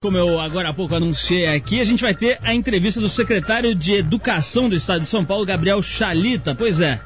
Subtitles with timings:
[0.00, 3.74] Como eu agora há pouco anunciei aqui, a gente vai ter a entrevista do secretário
[3.74, 6.54] de Educação do Estado de São Paulo, Gabriel Chalita.
[6.54, 7.00] Pois é,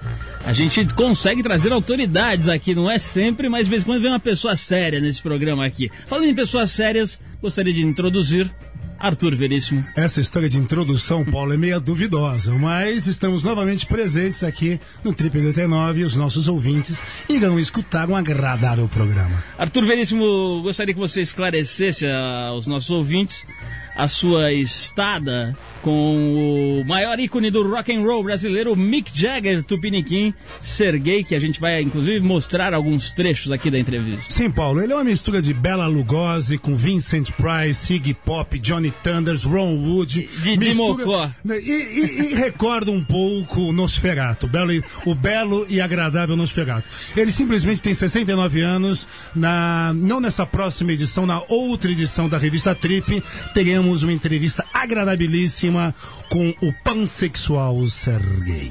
[0.45, 4.11] a gente consegue trazer autoridades aqui, não é sempre, mas de vez em quando vem
[4.11, 5.91] uma pessoa séria nesse programa aqui.
[6.07, 8.55] Falando em pessoas sérias, gostaria de introduzir
[9.03, 9.85] Arthur Veríssimo.
[9.97, 15.37] Essa história de introdução, Paulo, é meio duvidosa, mas estamos novamente presentes aqui no Trip
[15.37, 19.43] 89 e os nossos ouvintes irão escutar um agradável programa.
[19.59, 23.45] Arthur Veríssimo, gostaria que você esclarecesse aos nossos ouvintes
[23.97, 30.33] a sua estada com o maior ícone do rock and roll brasileiro, Mick Jagger, Tupiniquim,
[30.61, 34.23] Sergei, que a gente vai inclusive mostrar alguns trechos aqui da entrevista.
[34.29, 38.93] Sim, Paulo, ele é uma mistura de Bela Lugosi com Vincent Price, Iggy Pop, Johnny
[39.03, 40.29] Thunders, Ron Wood.
[40.43, 41.29] De Mocó.
[41.45, 46.89] E, e, e, recorda um pouco o Nosferato, o belo, o belo e agradável Nosferato.
[47.17, 52.75] Ele simplesmente tem 69 anos, na, não nessa próxima edição, na outra edição da revista
[52.75, 55.72] Trip, teremos uma entrevista agradabilíssima
[56.29, 58.71] com o pansexual Sergei.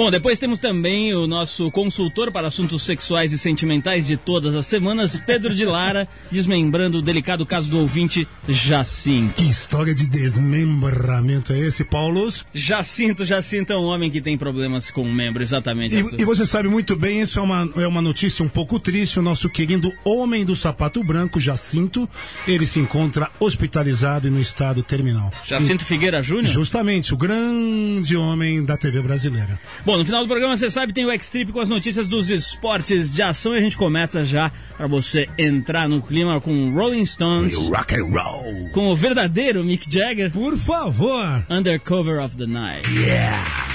[0.00, 4.64] Bom, depois temos também o nosso consultor para assuntos sexuais e sentimentais de todas as
[4.64, 9.34] semanas, Pedro de Lara, desmembrando o delicado caso do ouvinte Jacinto.
[9.34, 12.46] Que história de desmembramento é esse, Paulos?
[12.54, 15.96] Jacinto, Jacinto é um homem que tem problemas com o membro, exatamente.
[15.96, 19.18] E, e, você sabe muito bem, isso é uma, é uma notícia um pouco triste.
[19.18, 22.08] O nosso querido homem do sapato branco, Jacinto,
[22.48, 25.30] ele se encontra hospitalizado e no estado terminal.
[25.46, 26.39] Jacinto e, Figueira Júnior?
[26.48, 29.58] Justamente, o grande homem da TV brasileira.
[29.84, 33.12] Bom, no final do programa, você sabe, tem o X-Trip com as notícias dos esportes
[33.12, 37.54] de ação e a gente começa já para você entrar no clima com Rolling Stones.
[37.54, 38.70] Rock and roll.
[38.72, 40.30] Com o verdadeiro Mick Jagger.
[40.30, 41.44] Por favor.
[41.48, 42.88] Undercover of the Night.
[42.90, 43.69] Yeah.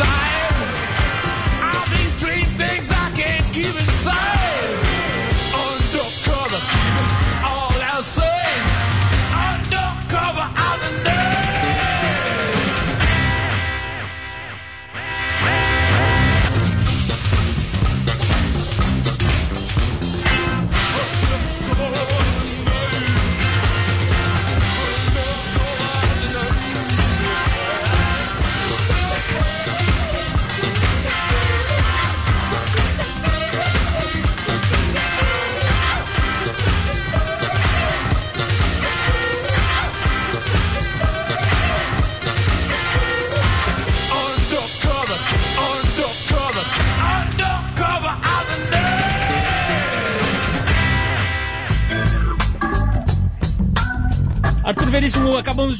[0.00, 0.39] side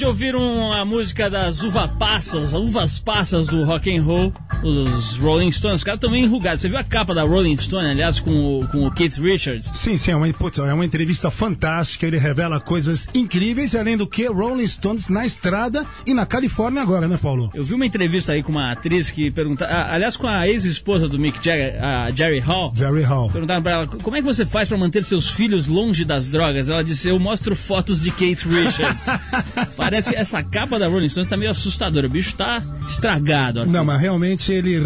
[0.00, 4.32] de ouvir uma música das uva passas, uvas passas do rock and roll,
[4.62, 5.76] os Rolling Stones.
[5.76, 6.60] Os caras estão meio enrugados.
[6.60, 9.70] Você viu a capa da Rolling Stone, aliás, com o, com o Keith Richards?
[9.74, 12.06] Sim, sim, é uma, putz, é uma entrevista fantástica.
[12.06, 17.06] Ele revela coisas incríveis, além do que, Rolling Stones na estrada e na Califórnia agora,
[17.06, 17.50] né, Paulo?
[17.54, 21.08] Eu vi uma entrevista aí com uma atriz que perguntava, ah, aliás, com a ex-esposa
[21.08, 22.72] do Mick Jagger, a Jerry Hall.
[22.74, 23.30] Jerry Hall.
[23.30, 26.68] Perguntaram pra ela, como é que você faz pra manter seus filhos longe das drogas?
[26.68, 29.06] Ela disse, eu mostro fotos de Keith Richards.
[29.76, 32.06] Parece que essa capa da Rolling Stones tá meio assustadora.
[32.06, 33.60] O bicho tá estragado.
[33.60, 33.66] Arthur.
[33.66, 34.78] Não, mas realmente ele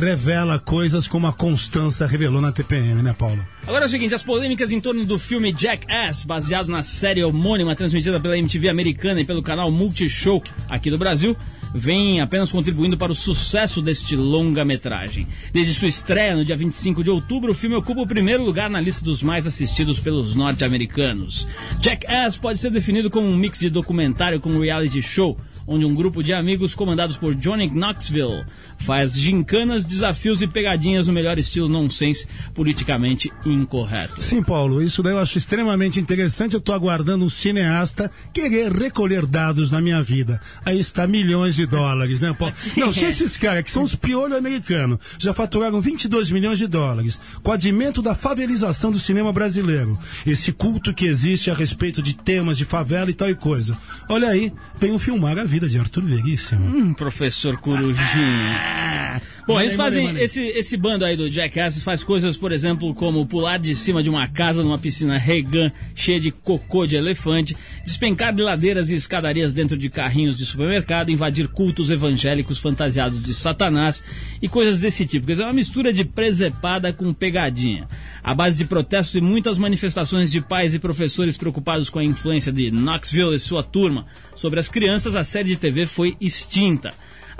[0.00, 3.44] revela coisas como a Constança revelou na TPM, né, Paulo?
[3.66, 7.76] Agora é o seguinte, as polêmicas em torno do filme Jackass, baseado na série homônima
[7.76, 11.36] transmitida pela MTV americana e pelo canal Multishow aqui do Brasil,
[11.74, 15.26] vem apenas contribuindo para o sucesso deste longa-metragem.
[15.52, 18.80] Desde sua estreia no dia 25 de outubro, o filme ocupa o primeiro lugar na
[18.80, 21.48] lista dos mais assistidos pelos norte-americanos.
[21.80, 26.22] Jackass pode ser definido como um mix de documentário com reality show, onde um grupo
[26.22, 28.44] de amigos comandados por Johnny Knoxville
[28.78, 34.20] faz gincanas, desafios e pegadinhas no melhor estilo nonsense, politicamente incorreto.
[34.20, 36.54] Sim, Paulo, isso daí eu acho extremamente interessante.
[36.54, 40.40] Eu tô aguardando um cineasta querer recolher dados na minha vida.
[40.64, 42.54] Aí está milhões de dólares, né, Paulo?
[42.76, 47.20] Não, se esses caras, que são os piolhos americanos, já faturaram 22 milhões de dólares
[47.42, 52.14] com o advento da favelização do cinema brasileiro, esse culto que existe a respeito de
[52.14, 53.76] temas de favela e tal e coisa.
[54.08, 56.64] Olha aí, venham filmar a vida de Arthur Veríssimo.
[56.64, 59.20] Hum, professor Corujinha.
[59.46, 60.16] Bom, eles fazem.
[60.18, 64.08] Esse, esse bando aí do Jackass faz coisas, por exemplo, como pular de cima de
[64.08, 69.52] uma casa numa piscina Regan cheia de cocô de elefante, despencar de ladeiras e escadarias
[69.52, 74.02] dentro de carrinhos de supermercado, invadir cultos evangélicos fantasiados de Satanás
[74.40, 75.26] e coisas desse tipo.
[75.26, 77.88] Quer dizer, é uma mistura de presepada com pegadinha.
[78.22, 82.52] A base de protestos e muitas manifestações de pais e professores preocupados com a influência
[82.52, 84.06] de Knoxville e sua turma
[84.36, 86.92] sobre as crianças, a série de TV foi extinta.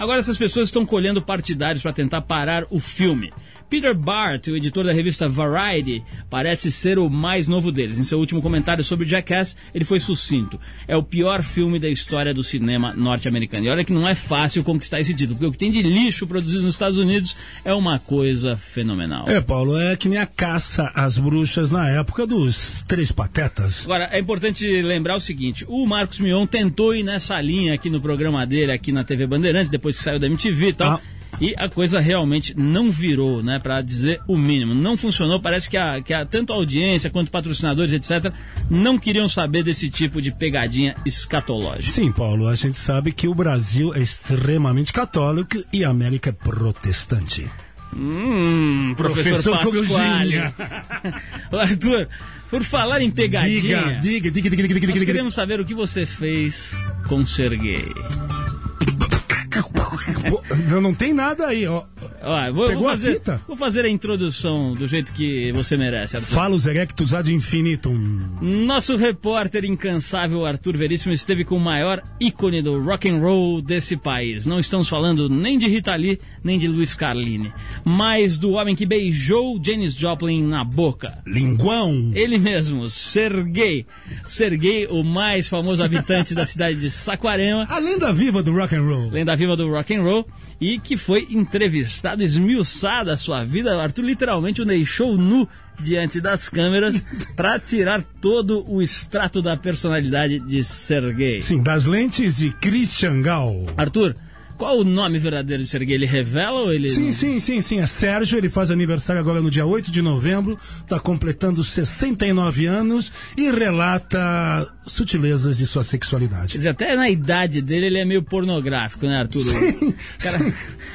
[0.02, 3.32] Agora essas pessoas estão colhendo partidários para tentar parar o filme.
[3.72, 7.98] Peter Bart, o editor da revista Variety, parece ser o mais novo deles.
[7.98, 10.60] Em seu último comentário sobre Jackass, ele foi sucinto.
[10.86, 13.64] É o pior filme da história do cinema norte-americano.
[13.64, 16.26] E olha que não é fácil conquistar esse título, porque o que tem de lixo
[16.26, 19.26] produzido nos Estados Unidos é uma coisa fenomenal.
[19.26, 23.86] É, Paulo, é que nem a caça às bruxas na época dos Três Patetas.
[23.86, 28.02] Agora, é importante lembrar o seguinte: o Marcos Mion tentou ir nessa linha aqui no
[28.02, 31.00] programa dele, aqui na TV Bandeirantes, depois que saiu da MTV e tal.
[31.02, 31.21] Ah.
[31.41, 33.58] E a coisa realmente não virou, né?
[33.58, 34.74] Pra dizer o mínimo.
[34.74, 35.41] Não funcionou.
[35.41, 38.32] Parece que, a, que a, tanto a audiência quanto patrocinadores, etc.,
[38.70, 41.91] não queriam saber desse tipo de pegadinha escatológica.
[41.91, 46.32] Sim, Paulo, a gente sabe que o Brasil é extremamente católico e a América é
[46.32, 47.51] protestante.
[47.94, 50.36] Hum, professor, Professor Pasquale.
[51.53, 52.08] Arthur,
[52.48, 55.74] por falar em pegadinha, Diga, diga, diga, diga, diga, diga, nós queremos saber o que
[55.74, 56.74] você fez
[57.06, 57.93] com Serguei.
[60.69, 61.85] Não, não tem nada aí, ó.
[62.23, 63.41] Ó, vou, Pegou vou a fazer, fita?
[63.47, 66.35] vou fazer a introdução do jeito que você merece, Arthur.
[66.35, 67.99] Falos erectus ad infinitum.
[68.41, 73.97] Nosso repórter incansável Arthur Veríssimo esteve com o maior ícone do rock and roll desse
[73.97, 74.47] país.
[74.47, 77.53] Não estamos falando nem de Rita Lee, nem de Luiz Carlini,
[77.85, 81.19] mas do homem que beijou Janis Joplin na boca.
[81.27, 82.13] Linguão.
[82.15, 83.87] Ele mesmo, Sergei.
[84.29, 88.82] Sergei, o mais famoso habitante da cidade de Saquarema, A lenda viva do rock and
[88.82, 89.11] roll.
[89.11, 90.27] lenda viva do rock and roll,
[90.61, 93.81] e que foi entrevistado, esmiuçada a sua vida.
[93.81, 95.49] Arthur literalmente o deixou nu
[95.81, 97.03] diante das câmeras
[97.34, 101.41] para tirar todo o extrato da personalidade de Sergei.
[101.41, 103.67] Sim, das lentes de Christian Gal.
[103.77, 104.15] Arthur,
[104.62, 105.96] Qual o nome verdadeiro de Serguei?
[105.96, 106.88] Ele revela ou ele.
[106.88, 107.81] Sim, não- sim, sim, sim.
[107.81, 113.12] É Sérgio, ele faz aniversário agora no dia 8 de novembro, está completando 69 anos
[113.36, 116.52] e relata sutilezas de sua Quer sexualidade.
[116.52, 119.40] dizer, até na idade dele ele é meio pornográfico, né, Arthur?
[119.40, 120.38] o cara,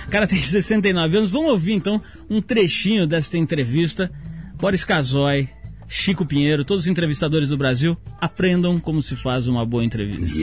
[0.08, 1.30] o cara tem 69 anos.
[1.30, 4.10] Vamos ouvir então um trechinho desta entrevista.
[4.58, 5.50] Boris Casoy,
[5.88, 10.38] Chico Pinheiro, todos os entrevistadores do Brasil aprendam como se faz uma boa entrevista.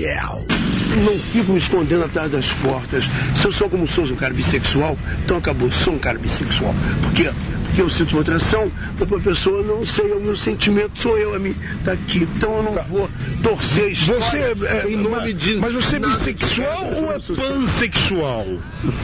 [1.04, 3.04] Não fico me escondendo atrás das portas.
[3.36, 6.74] Se eu sou como sou um cara bissexual, então acabou, sou um cara bissexual.
[7.02, 7.12] Por
[7.74, 11.34] Porque eu sinto uma atração, outra pessoa não sei, é o meu sentimento, sou eu,
[11.34, 12.28] a mim, tá aqui.
[12.36, 13.10] Então eu não vou
[13.42, 14.20] torcer a história
[14.54, 15.56] Você é, em nome mas, de.
[15.56, 18.46] mas você é bissexual que- ou é pansexual?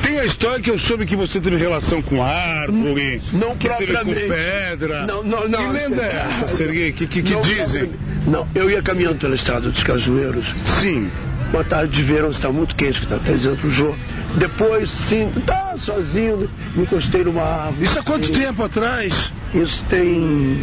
[0.04, 3.86] Tem a história que eu soube que você teve relação com árvore, Não que teve
[3.88, 4.28] com propriamente.
[4.28, 5.04] pedra.
[5.04, 5.58] Não, não, não.
[5.66, 6.92] Que lenda é essa, Serguei?
[6.92, 7.90] Que, que, que Não, dizem?
[8.24, 10.54] Não, eu ia caminhando pela estrada dos Cajueiros.
[10.80, 11.10] Sim.
[11.52, 13.92] Uma tarde de verão, está muito quente, que está dizendo pro Jô.
[14.36, 17.84] Depois, sim, tá sozinho, me encostei numa árvore.
[17.84, 19.32] Isso há quanto tempo atrás?
[19.54, 20.56] Isso tem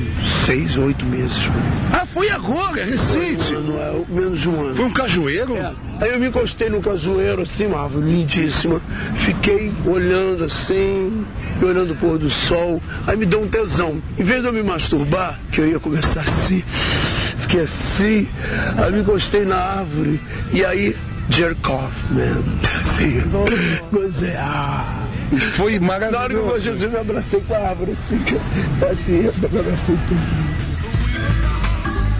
[0.46, 1.38] seis, oito meses.
[1.92, 3.54] Ah, foi agora, é recente.
[3.54, 4.76] Um ano, é, menos de um ano.
[4.76, 5.56] Foi um cajueiro?
[5.56, 5.74] É.
[6.00, 8.82] Aí eu me encostei no cajueiro, assim, uma árvore lindíssima.
[9.26, 11.26] Fiquei olhando assim,
[11.62, 12.82] olhando o pôr do sol.
[13.06, 14.02] Aí me deu um tesão.
[14.18, 16.64] Em vez de eu me masturbar, que eu ia começar assim,
[17.42, 18.28] fiquei assim.
[18.78, 20.20] Aí me encostei na árvore.
[20.54, 20.96] E aí,
[21.30, 22.44] jerk off, man.
[22.80, 23.22] Assim,
[23.92, 24.36] gozei.
[24.38, 25.07] Ah.
[25.56, 26.50] Foi Na hora que eu maravilhoso.
[26.70, 30.48] gostei, eu me abracei com a árvore, assim, que- assim, eu me abracei tudo.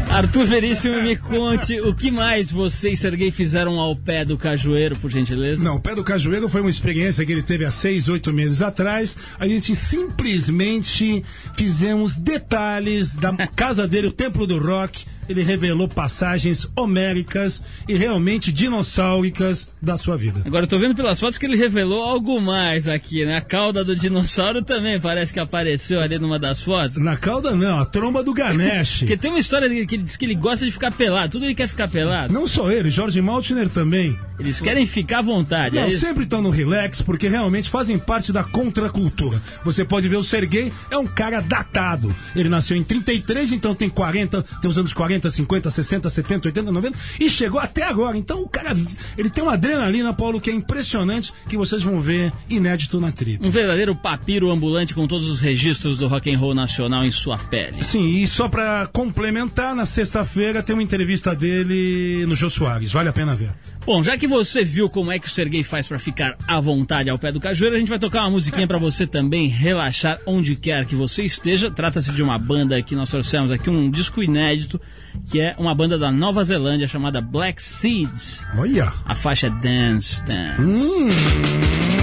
[0.10, 4.96] Arthur Veríssimo, me conte o que mais você e Serguei fizeram ao pé do cajueiro,
[4.96, 5.64] por gentileza?
[5.64, 8.62] Não, o pé do cajueiro foi uma experiência que ele teve há seis, oito meses
[8.62, 9.16] atrás.
[9.38, 11.24] A gente simplesmente
[11.54, 15.06] fizemos detalhes da casa dele, o Templo do Rock.
[15.30, 20.42] Ele revelou passagens homéricas e realmente dinossauricas da sua vida.
[20.46, 23.38] Agora eu tô vendo pelas fotos que ele revelou algo mais aqui, né?
[23.38, 26.98] A cauda do dinossauro também parece que apareceu ali numa das fotos.
[26.98, 29.00] Na cauda não, a tromba do Ganesh.
[29.08, 31.34] Porque tem uma história que ele diz que ele gosta de ficar pelado.
[31.34, 32.34] Tudo ele quer ficar pelado.
[32.34, 34.18] Não só ele, Jorge Maltner também.
[34.40, 35.78] Eles querem ficar à vontade.
[35.78, 36.00] é Não, isso?
[36.00, 39.42] sempre estão no relax, porque realmente fazem parte da contracultura.
[39.64, 42.16] Você pode ver o Sergei, é um cara datado.
[42.36, 46.72] Ele nasceu em 33, então tem 40, tem os anos 40, 50, 60, 70, 80,
[46.72, 48.18] 90, e chegou até agora.
[48.18, 48.76] Então o cara,
[49.18, 53.48] ele tem uma adrenalina, Paulo, que é impressionante, que vocês vão ver inédito na tribo.
[53.48, 57.38] Um verdadeiro papiro ambulante com todos os registros do rock and roll nacional em sua
[57.38, 57.82] pele.
[57.82, 62.92] Sim, e só pra complementar, na sexta-feira tem uma entrevista dele no Jô Soares.
[62.92, 63.52] Vale a pena ver.
[63.88, 67.10] Bom, já que você viu como é que o Serguei faz pra ficar à vontade
[67.10, 70.58] ao pé do cajueiro, a gente vai tocar uma musiquinha pra você também relaxar onde
[70.58, 71.72] quer que você esteja.
[71.72, 74.80] Trata-se de uma banda que nós trouxemos aqui, um disco inédito,
[75.26, 78.46] que é uma banda da Nova Zelândia chamada Black Seeds.
[78.58, 78.92] Olha!
[79.06, 80.88] A faixa é Dance Dance.
[81.08, 81.97] break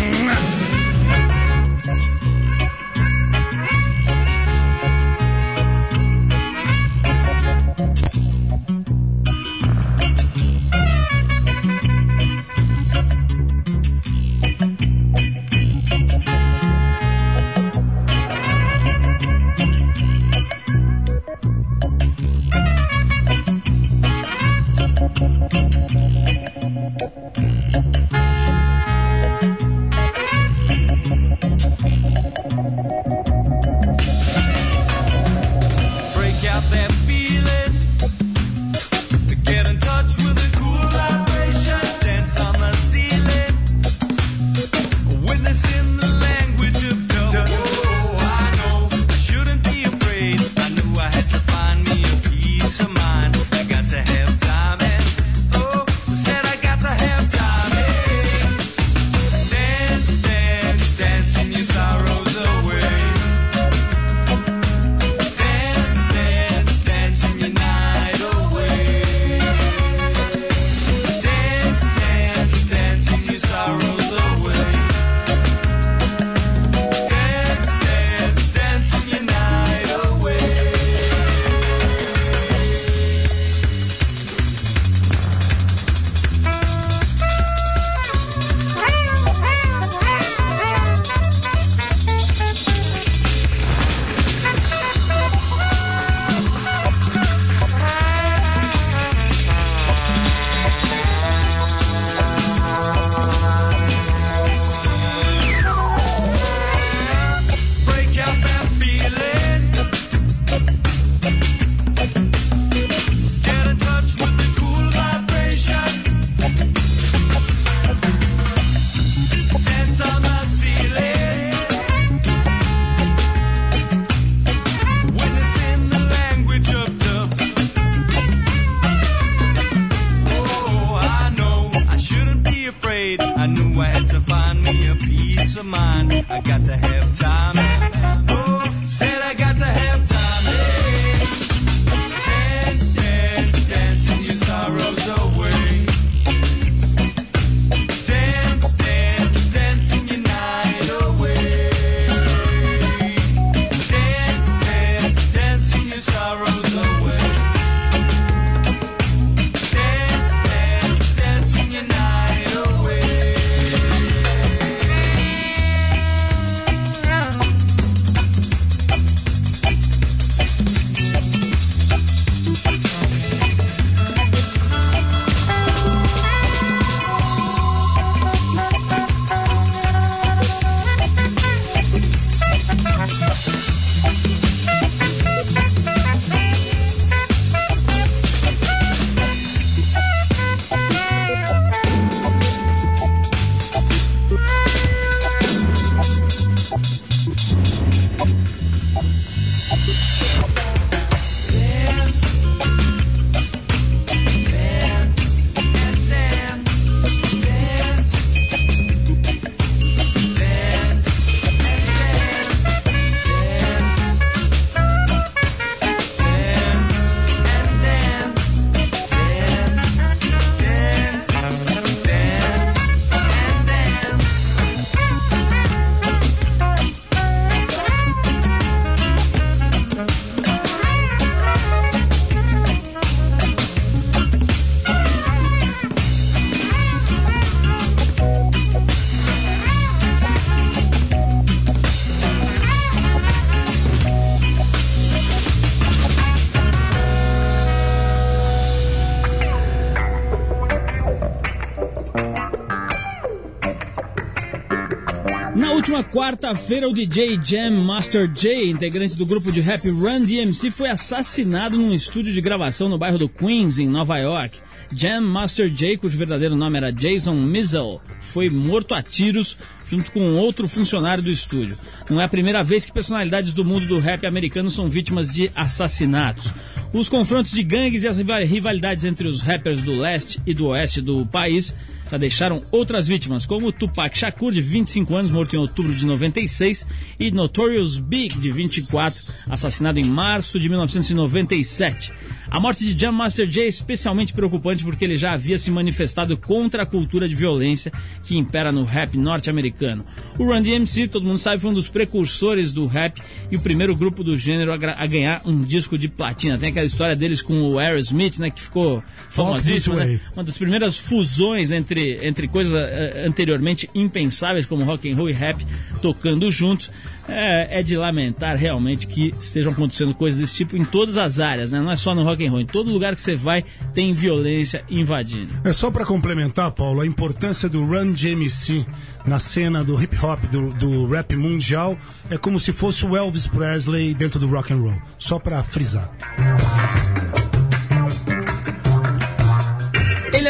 [256.15, 261.77] quarta-feira, o DJ Jam Master Jay, integrante do grupo de rap Run DMC, foi assassinado
[261.77, 264.61] num estúdio de gravação no bairro do Queens, em Nova York.
[264.95, 269.57] Jam Master Jay, cujo verdadeiro nome era Jason Mizzle, foi morto a tiros
[269.91, 271.77] junto com outro funcionário do estúdio.
[272.09, 275.51] Não é a primeira vez que personalidades do mundo do rap americano são vítimas de
[275.57, 276.53] assassinatos.
[276.93, 280.67] Os confrontos de gangues e as riva- rivalidades entre os rappers do leste e do
[280.69, 281.75] oeste do país
[282.15, 286.87] já deixaram outras vítimas, como Tupac Shakur, de 25 anos, morto em outubro de 96,
[287.19, 292.13] e Notorious Big, de 24, assassinado em março de 1997.
[292.51, 296.37] A morte de Jam Master Jay é especialmente preocupante porque ele já havia se manifestado
[296.37, 297.91] contra a cultura de violência
[298.23, 300.05] que impera no rap norte-americano.
[300.39, 303.97] O Run DMC, todo mundo sabe, foi um dos precursores do rap e o primeiro
[303.97, 306.57] grupo do gênero a, a ganhar um disco de platina.
[306.59, 310.21] Tem aquela história deles com o Aerosmith, né, que ficou famosíssimo, né?
[310.35, 315.33] Uma das primeiras fusões entre, entre coisas eh, anteriormente impensáveis como rock and roll e
[315.33, 315.65] rap
[316.01, 316.91] tocando juntos.
[317.27, 321.73] É, é de lamentar realmente que estejam acontecendo coisas desse tipo em todas as áreas,
[321.73, 321.81] né?
[321.81, 323.65] Não é só no rock and roll, em todo lugar que você vai
[323.95, 325.49] tem violência invadindo.
[325.65, 328.85] É só pra complementar, Paulo, a importância do Run DMC
[329.27, 331.97] na cena do hip hop, do, do rap mundial,
[332.29, 335.03] é como se fosse o Elvis Presley dentro do rock and roll.
[335.19, 336.11] Só pra frisar.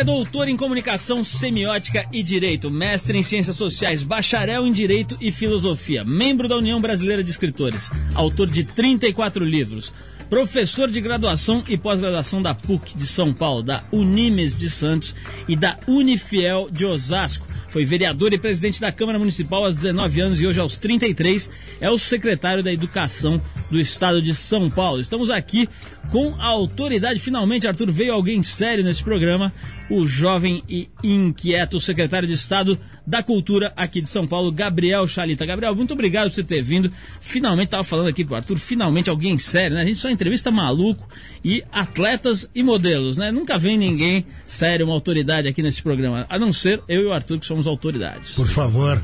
[0.05, 6.05] Doutor em comunicação semiótica e direito, mestre em ciências sociais, bacharel em direito e filosofia,
[6.05, 9.95] membro da União Brasileira de Escritores, autor de 34 livros,
[10.29, 15.14] professor de graduação e pós-graduação da PUC de São Paulo, da Unimes de Santos
[15.49, 17.47] e da Unifiel de Osasco.
[17.75, 21.90] Foi vereador e presidente da Câmara Municipal aos 19 anos e hoje aos 33 é
[21.90, 25.01] o secretário da Educação do Estado de São Paulo.
[25.01, 25.69] Estamos aqui
[26.11, 27.19] com a autoridade.
[27.19, 29.53] Finalmente, Arthur, veio alguém sério nesse programa.
[29.90, 35.44] O jovem e inquieto secretário de Estado da Cultura aqui de São Paulo, Gabriel Chalita.
[35.44, 36.90] Gabriel, muito obrigado por você ter vindo.
[37.20, 39.83] Finalmente, estava falando aqui pro Arthur, finalmente alguém sério, né?
[39.83, 41.07] A gente só entrevista maluco
[41.44, 43.31] e atletas e modelos, né?
[43.31, 47.12] Nunca vem ninguém sério, uma autoridade aqui nesse programa, a não ser eu e o
[47.12, 48.33] Arthur, que somos autoridades.
[48.33, 49.03] Por favor.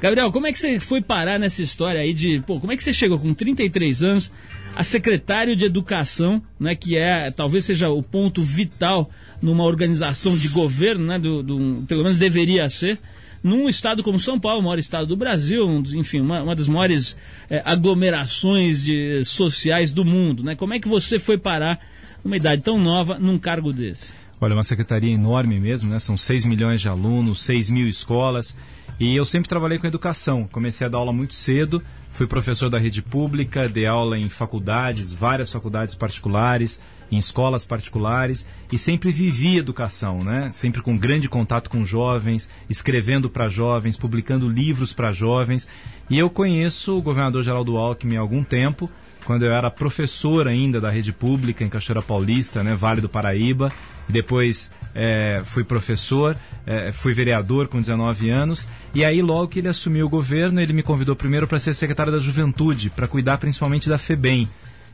[0.00, 2.84] Gabriel, como é que você foi parar nessa história aí de, pô, como é que
[2.84, 4.30] você chegou com 33 anos
[4.76, 9.10] a secretário de Educação, né, que é, talvez seja o ponto vital
[9.42, 12.98] numa organização de governo, né, do, do- pelo menos deveria ser,
[13.42, 16.66] num estado como São Paulo, o maior estado do Brasil, um enfim, uma, uma das
[16.68, 17.16] maiores
[17.48, 20.54] eh, aglomerações de, sociais do mundo, né?
[20.56, 21.78] Como é que você foi parar
[22.24, 24.12] numa idade tão nova num cargo desse?
[24.40, 25.98] Olha, é uma secretaria enorme mesmo, né?
[25.98, 28.56] São 6 milhões de alunos, 6 mil escolas.
[28.98, 30.48] E eu sempre trabalhei com educação.
[30.50, 31.82] Comecei a dar aula muito cedo,
[32.16, 36.80] Fui professor da rede pública, dei aula em faculdades, várias faculdades particulares,
[37.12, 40.48] em escolas particulares e sempre vivi educação, né?
[40.50, 45.68] Sempre com grande contato com jovens, escrevendo para jovens, publicando livros para jovens.
[46.08, 48.90] E eu conheço o governador Geraldo Alckmin há algum tempo,
[49.26, 53.70] quando eu era professor ainda da rede pública em Cachoeira Paulista, né, Vale do Paraíba.
[54.08, 56.34] Depois eh, fui professor,
[56.66, 58.66] eh, fui vereador com 19 anos.
[58.94, 62.10] E aí, logo que ele assumiu o governo, ele me convidou primeiro para ser secretário
[62.10, 64.48] da Juventude, para cuidar principalmente da FEBEM.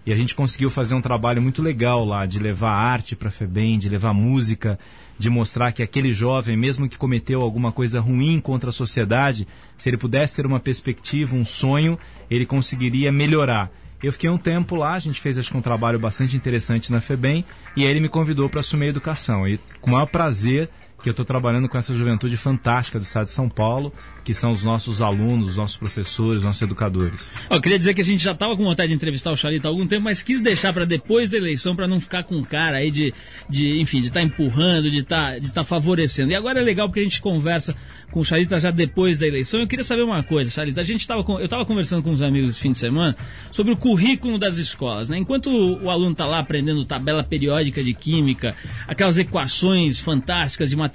[0.05, 3.31] E a gente conseguiu fazer um trabalho muito legal lá, de levar arte para a
[3.31, 4.77] FEBEM, de levar música,
[5.17, 9.47] de mostrar que aquele jovem, mesmo que cometeu alguma coisa ruim contra a sociedade,
[9.79, 11.97] se ele pudesse ter uma perspectiva, um sonho,
[12.29, 13.71] ele conseguiria melhorar.
[14.03, 17.01] Eu fiquei um tempo lá, a gente fez acho que um trabalho bastante interessante na
[17.01, 17.45] FEBEM,
[17.77, 19.47] e aí ele me convidou para assumir a educação.
[19.47, 20.69] E com o maior prazer
[21.03, 23.93] que eu estou trabalhando com essa juventude fantástica do estado de São Paulo,
[24.25, 27.33] que são os nossos alunos, os nossos professores, os nossos educadores.
[27.51, 29.71] Eu queria dizer que a gente já estava com vontade de entrevistar o Charito há
[29.71, 32.91] algum tempo, mas quis deixar para depois da eleição, para não ficar com cara aí
[32.91, 33.13] de,
[33.49, 36.31] de enfim, de estar empurrando, de estar de tá favorecendo.
[36.31, 37.75] E agora é legal porque a gente conversa
[38.13, 39.61] com o Charita já depois da eleição.
[39.61, 40.81] Eu queria saber uma coisa, Charita.
[40.81, 43.17] A gente tava com, eu estava conversando com uns amigos esse fim de semana
[43.51, 45.09] sobre o currículo das escolas.
[45.09, 45.19] Né?
[45.19, 48.55] Enquanto o, o aluno está lá aprendendo tabela periódica de química,
[48.87, 50.92] aquelas equações fantásticas de matemática,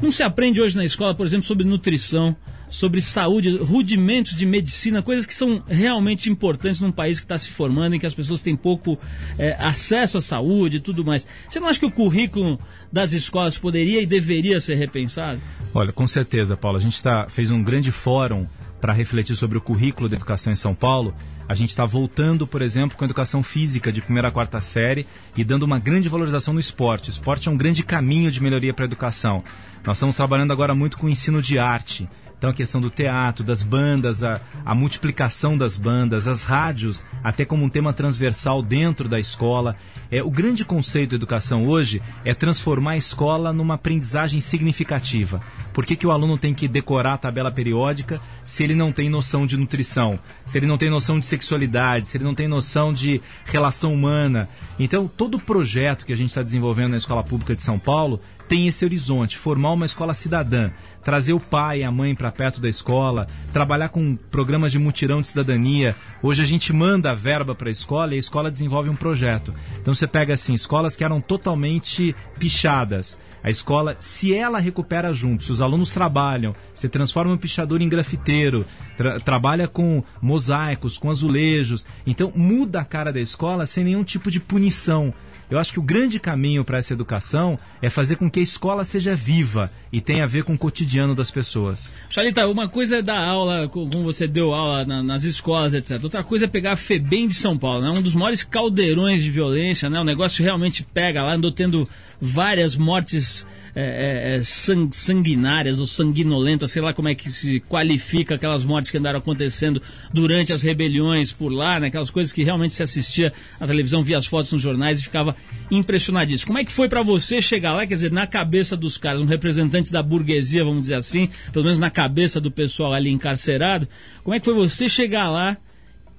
[0.00, 2.34] não se aprende hoje na escola, por exemplo, sobre nutrição,
[2.72, 7.50] sobre saúde, rudimentos de medicina, coisas que são realmente importantes num país que está se
[7.50, 8.98] formando, em que as pessoas têm pouco
[9.38, 11.28] eh, acesso à saúde e tudo mais.
[11.48, 12.58] Você não acha que o currículo
[12.90, 15.40] das escolas poderia e deveria ser repensado?
[15.74, 16.78] Olha, com certeza, Paulo.
[16.78, 18.46] A gente tá, fez um grande fórum
[18.82, 21.14] para refletir sobre o currículo da educação em São Paulo.
[21.48, 25.06] A gente está voltando, por exemplo, com a educação física de primeira a quarta série
[25.36, 27.08] e dando uma grande valorização no esporte.
[27.08, 29.44] O esporte é um grande caminho de melhoria para a educação.
[29.84, 32.08] Nós estamos trabalhando agora muito com o ensino de arte.
[32.42, 37.44] Então a questão do teatro, das bandas, a, a multiplicação das bandas, as rádios, até
[37.44, 39.76] como um tema transversal dentro da escola.
[40.10, 45.40] É, o grande conceito da educação hoje é transformar a escola numa aprendizagem significativa.
[45.72, 49.08] Por que, que o aluno tem que decorar a tabela periódica se ele não tem
[49.08, 52.92] noção de nutrição, se ele não tem noção de sexualidade, se ele não tem noção
[52.92, 54.48] de relação humana?
[54.80, 58.20] Então, todo projeto que a gente está desenvolvendo na Escola Pública de São Paulo
[58.52, 60.70] tem esse horizonte, formar uma escola cidadã,
[61.02, 65.20] trazer o pai e a mãe para perto da escola, trabalhar com programas de mutirão
[65.20, 65.94] de cidadania.
[66.22, 69.54] Hoje a gente manda a verba para a escola e a escola desenvolve um projeto.
[69.80, 73.18] Então você pega assim, escolas que eram totalmente pichadas.
[73.44, 77.88] A escola, se ela recupera junto, se os alunos trabalham, se transforma um pichador em
[77.88, 78.64] grafiteiro,
[78.96, 84.30] tra- trabalha com mosaicos, com azulejos, então muda a cara da escola sem nenhum tipo
[84.30, 85.12] de punição.
[85.52, 88.84] Eu acho que o grande caminho para essa educação é fazer com que a escola
[88.84, 91.92] seja viva e tenha a ver com o cotidiano das pessoas.
[92.08, 96.02] Charita, uma coisa é dar aula, co- como você deu aula na- nas escolas, etc.
[96.02, 97.90] Outra coisa é pegar a FEBEM de São Paulo, né?
[97.90, 100.00] Um dos maiores caldeirões de violência, né?
[100.00, 101.86] O negócio realmente pega lá, andou tendo
[102.20, 107.60] várias mortes é, é, é, san- sanguinárias ou sanguinolentas, sei lá como é que se
[107.60, 109.80] qualifica aquelas mortes que andaram acontecendo
[110.12, 111.86] durante as rebeliões por lá, né?
[111.86, 115.34] Aquelas coisas que realmente se assistia à televisão, via as fotos nos jornais e ficava
[115.70, 116.48] impressionadíssimo.
[116.48, 119.26] Como é que foi para você chegar lá, quer dizer, na cabeça dos caras, um
[119.26, 123.88] representante da burguesia, vamos dizer assim, pelo menos na cabeça do pessoal ali encarcerado,
[124.22, 125.56] como é que foi você chegar lá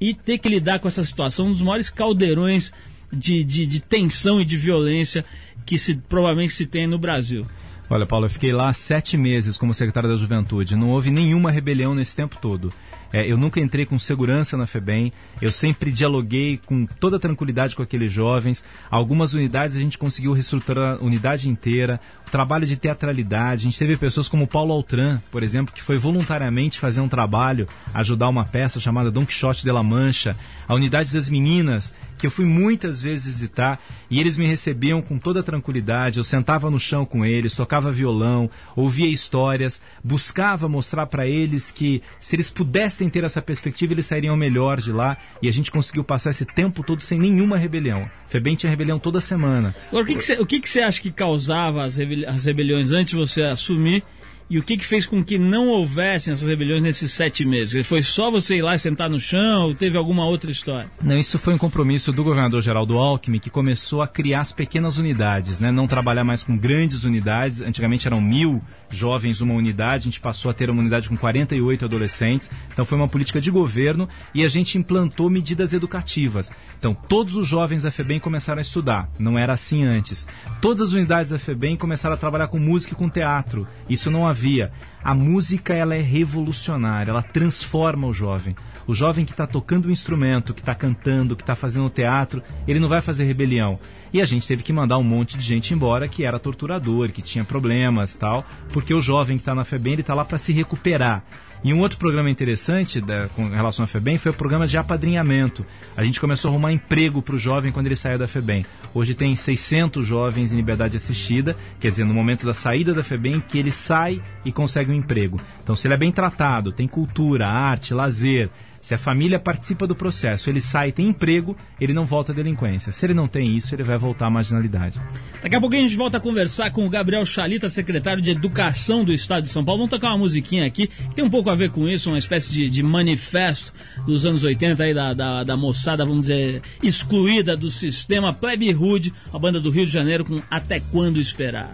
[0.02, 2.72] e ter que lidar com essa situação, um dos maiores caldeirões
[3.12, 5.24] de, de, de tensão e de violência
[5.66, 7.46] que se, provavelmente se tem no Brasil?
[7.90, 10.76] Olha, Paulo, eu fiquei lá sete meses como secretário da Juventude.
[10.76, 12.74] Não houve nenhuma rebelião nesse tempo todo.
[13.14, 17.84] É, eu nunca entrei com segurança na FEBEM, eu sempre dialoguei com toda tranquilidade com
[17.84, 18.66] aqueles jovens.
[18.90, 23.62] Algumas unidades a gente conseguiu reestruturar a unidade inteira, o trabalho de teatralidade.
[23.62, 27.68] A gente teve pessoas como Paulo Altran, por exemplo, que foi voluntariamente fazer um trabalho,
[27.94, 30.36] ajudar uma peça chamada Don Quixote de la Mancha.
[30.68, 35.20] A unidade das meninas, que eu fui muitas vezes visitar, e eles me recebiam com
[35.20, 36.20] toda tranquilidade.
[36.20, 42.02] Eu sentava no chão com eles, tocava violão, ouvia histórias, buscava mostrar para eles que
[42.22, 45.18] se eles pudessem ter essa perspectiva, eles sairiam melhor de lá.
[45.42, 48.10] E a gente conseguiu passar esse tempo todo sem nenhuma rebelião.
[48.30, 49.76] FEBEM tinha rebelião toda semana.
[49.90, 52.92] Agora, o que, que, você, o que, que acha que causava as, rebeli- as rebeliões
[52.92, 54.02] antes de você assumir?
[54.50, 57.88] E o que, que fez com que não houvessem essas rebeliões nesses sete meses?
[57.88, 60.90] Foi só você ir lá e sentar no chão ou teve alguma outra história?
[61.02, 64.98] Não, isso foi um compromisso do governador Geraldo Alckmin, que começou a criar as pequenas
[64.98, 65.72] unidades, né?
[65.72, 67.62] Não trabalhar mais com grandes unidades.
[67.62, 68.62] Antigamente eram mil
[68.96, 72.52] jovens uma unidade, a gente passou a ter uma unidade com 48 adolescentes.
[72.72, 76.52] Então foi uma política de governo e a gente implantou medidas educativas.
[76.78, 79.10] Então todos os jovens da FEBEM começaram a estudar.
[79.18, 80.28] Não era assim antes.
[80.62, 83.68] Todas as unidades da FEBEM começaram a trabalhar com música e com teatro.
[83.90, 84.72] Isso não havia.
[85.04, 88.56] A música ela é revolucionária, ela transforma o jovem.
[88.86, 92.80] O jovem que está tocando o instrumento, que está cantando, que está fazendo teatro, ele
[92.80, 93.80] não vai fazer rebelião.
[94.14, 97.22] E a gente teve que mandar um monte de gente embora que era torturador, que
[97.22, 100.54] tinha problemas tal, porque o jovem que está na FEBEM ele está lá para se
[100.54, 101.24] recuperar.
[101.64, 105.66] E um outro programa interessante da, com relação à FEBEM foi o programa de apadrinhamento.
[105.96, 108.66] A gente começou a arrumar emprego para o jovem quando ele saiu da FEBEM.
[108.94, 113.40] Hoje tem 600 jovens em liberdade assistida, quer dizer, no momento da saída da FEBEM,
[113.40, 115.40] que ele sai e consegue um emprego.
[115.64, 118.50] Então, se ele é bem tratado, tem cultura, arte, lazer,
[118.84, 122.92] se a família participa do processo, ele sai, tem emprego, ele não volta à delinquência.
[122.92, 125.00] Se ele não tem isso, ele vai voltar à marginalidade.
[125.42, 129.06] Daqui a pouquinho a gente volta a conversar com o Gabriel Chalita, secretário de Educação
[129.06, 129.80] do Estado de São Paulo.
[129.80, 132.52] Vamos tocar uma musiquinha aqui que tem um pouco a ver com isso, uma espécie
[132.52, 133.72] de, de manifesto
[134.06, 139.14] dos anos 80 aí da, da, da moçada, vamos dizer, excluída do sistema Plebe Hood,
[139.32, 141.74] a banda do Rio de Janeiro com Até Quando Esperar.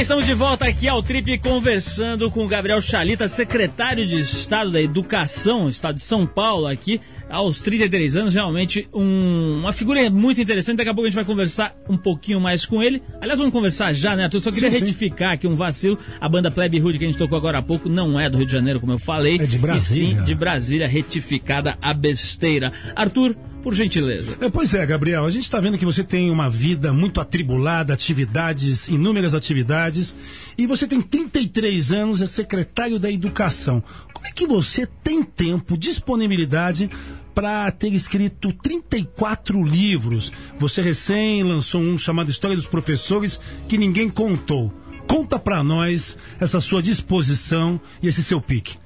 [0.00, 4.80] Estamos de volta aqui ao Trip conversando com o Gabriel Chalita, secretário de Estado da
[4.82, 10.78] Educação, Estado de São Paulo, aqui aos 33 anos, realmente um- uma figura muito interessante.
[10.78, 13.00] Daqui a pouco a gente vai conversar um pouquinho mais com ele.
[13.20, 14.38] Aliás, vamos conversar já, né, Arthur?
[14.38, 14.84] Eu só queria Sim, sim.
[14.86, 15.96] retificar aqui um vacilo.
[16.20, 18.46] A banda Plebe Hood que a gente tocou agora há pouco não é do Rio
[18.46, 19.36] de Janeiro, como eu falei.
[19.36, 20.14] É de Brasília.
[20.14, 22.72] E sim, de Brasília, retificada a besteira.
[22.96, 24.36] Arthur, por gentileza.
[24.40, 27.92] É, pois é, Gabriel, a gente está vendo que você tem uma vida muito atribulada,
[27.92, 30.14] atividades, inúmeras atividades,
[30.56, 33.82] e você tem 33 anos, é secretário da Educação.
[34.12, 36.90] Como é que você tem tempo, disponibilidade
[37.34, 40.32] para ter escrito 34 livros?
[40.58, 44.72] Você recém lançou um chamado História dos Professores que ninguém contou.
[45.06, 48.76] Conta para nós essa sua disposição e esse seu pique.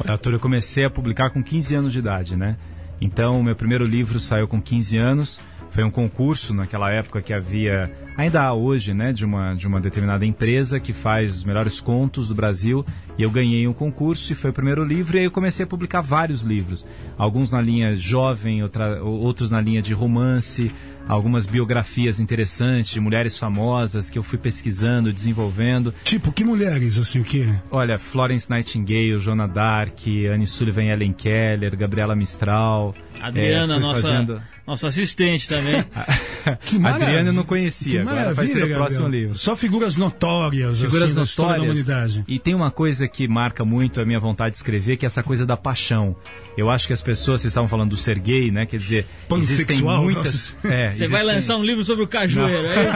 [0.00, 2.56] Olha, Arthur, eu comecei a publicar com 15 anos de idade, né?
[3.00, 5.40] Então, meu primeiro livro saiu com 15 anos.
[5.70, 9.80] Foi um concurso naquela época que havia, ainda há hoje, né, de uma, de uma
[9.80, 12.86] determinada empresa que faz os melhores contos do Brasil.
[13.18, 15.16] E eu ganhei um concurso e foi o primeiro livro.
[15.16, 16.86] E aí eu comecei a publicar vários livros.
[17.18, 20.72] Alguns na linha jovem, outra, outros na linha de romance,
[21.08, 25.92] algumas biografias interessantes de mulheres famosas que eu fui pesquisando, desenvolvendo.
[26.04, 27.48] Tipo, que mulheres, assim, o que?
[27.70, 29.98] Olha, Florence Nightingale, Joana Dark,
[30.32, 32.94] Anne Sullivan Ellen Keller, Gabriela Mistral.
[33.20, 35.84] Adriana, É, nossa, fazendo- nossa assistente também.
[36.66, 39.34] Que Adriana eu não Que conhecia, agora vai ser o próximo livro.
[39.38, 41.86] Só figuras notórias, Figuras assim, da história da notórias.
[41.88, 42.24] humanidade.
[42.28, 45.22] E tem uma coisa que marca muito a minha vontade de escrever, que é essa
[45.22, 46.14] coisa da paixão.
[46.54, 48.66] Eu acho que as pessoas, vocês estavam falando do Sergei, né?
[48.66, 50.54] Quer dizer, existem Pansexual, muitas.
[50.64, 52.88] É, Você vai existem- lançar um livro sobre o cajueiro, é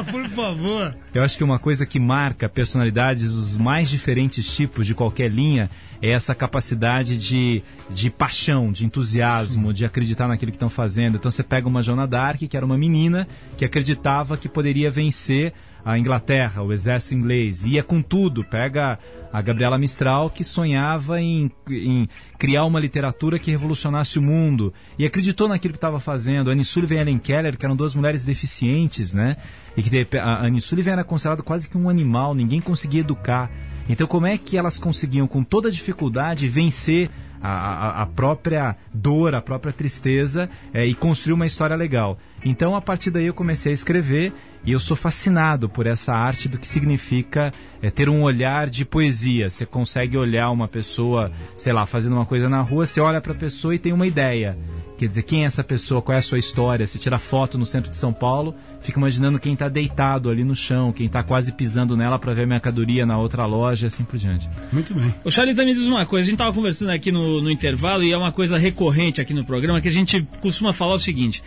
[0.00, 0.04] isso?
[0.10, 0.92] Por favor.
[1.14, 5.70] Eu acho que uma coisa que marca personalidades dos mais diferentes tipos de qualquer linha
[6.02, 10.99] é essa capacidade de, de paixão, de entusiasmo, de acreditar naquilo que estão fazendo.
[11.06, 15.52] Então você pega uma Joana Dark, que era uma menina que acreditava que poderia vencer
[15.84, 18.44] a Inglaterra, o exército inglês, ia com tudo.
[18.44, 18.98] Pega
[19.32, 22.08] a Gabriela Mistral, que sonhava em, em
[22.38, 26.50] criar uma literatura que revolucionasse o mundo e acreditou naquilo que estava fazendo.
[26.50, 29.36] Anne Sullivan e Ellen Keller, que eram duas mulheres deficientes, né?
[29.76, 33.50] E que a Anne Sullivan era considerada quase que um animal, ninguém conseguia educar.
[33.88, 37.10] Então, como é que elas conseguiam, com toda dificuldade, vencer
[37.48, 42.18] a, a- própria dor, a própria tristeza eh, e construir uma história legal?
[42.44, 44.32] Então, a partir daí, eu comecei a escrever
[44.64, 48.84] e eu sou fascinado por essa arte do que significa eh, ter um olhar de
[48.84, 49.48] poesia.
[49.48, 53.32] Você consegue olhar uma pessoa, sei lá, fazendo uma coisa na rua, você olha para
[53.32, 54.56] a pessoa e tem uma ideia.
[54.98, 56.86] Quer dizer, quem é essa pessoa, qual é a sua história?
[56.86, 60.54] Você tira foto no centro de São Paulo, fica imaginando quem está deitado ali no
[60.54, 64.04] chão, quem está quase pisando nela para ver a mercadoria na outra loja e assim
[64.04, 64.46] por diante.
[64.70, 65.14] Muito bem.
[65.24, 68.12] O Charlita me diz uma coisa, a gente tava conversando aqui no, no intervalo e
[68.12, 71.42] é uma coisa recorrente aqui no programa que a gente costuma falar o seguinte.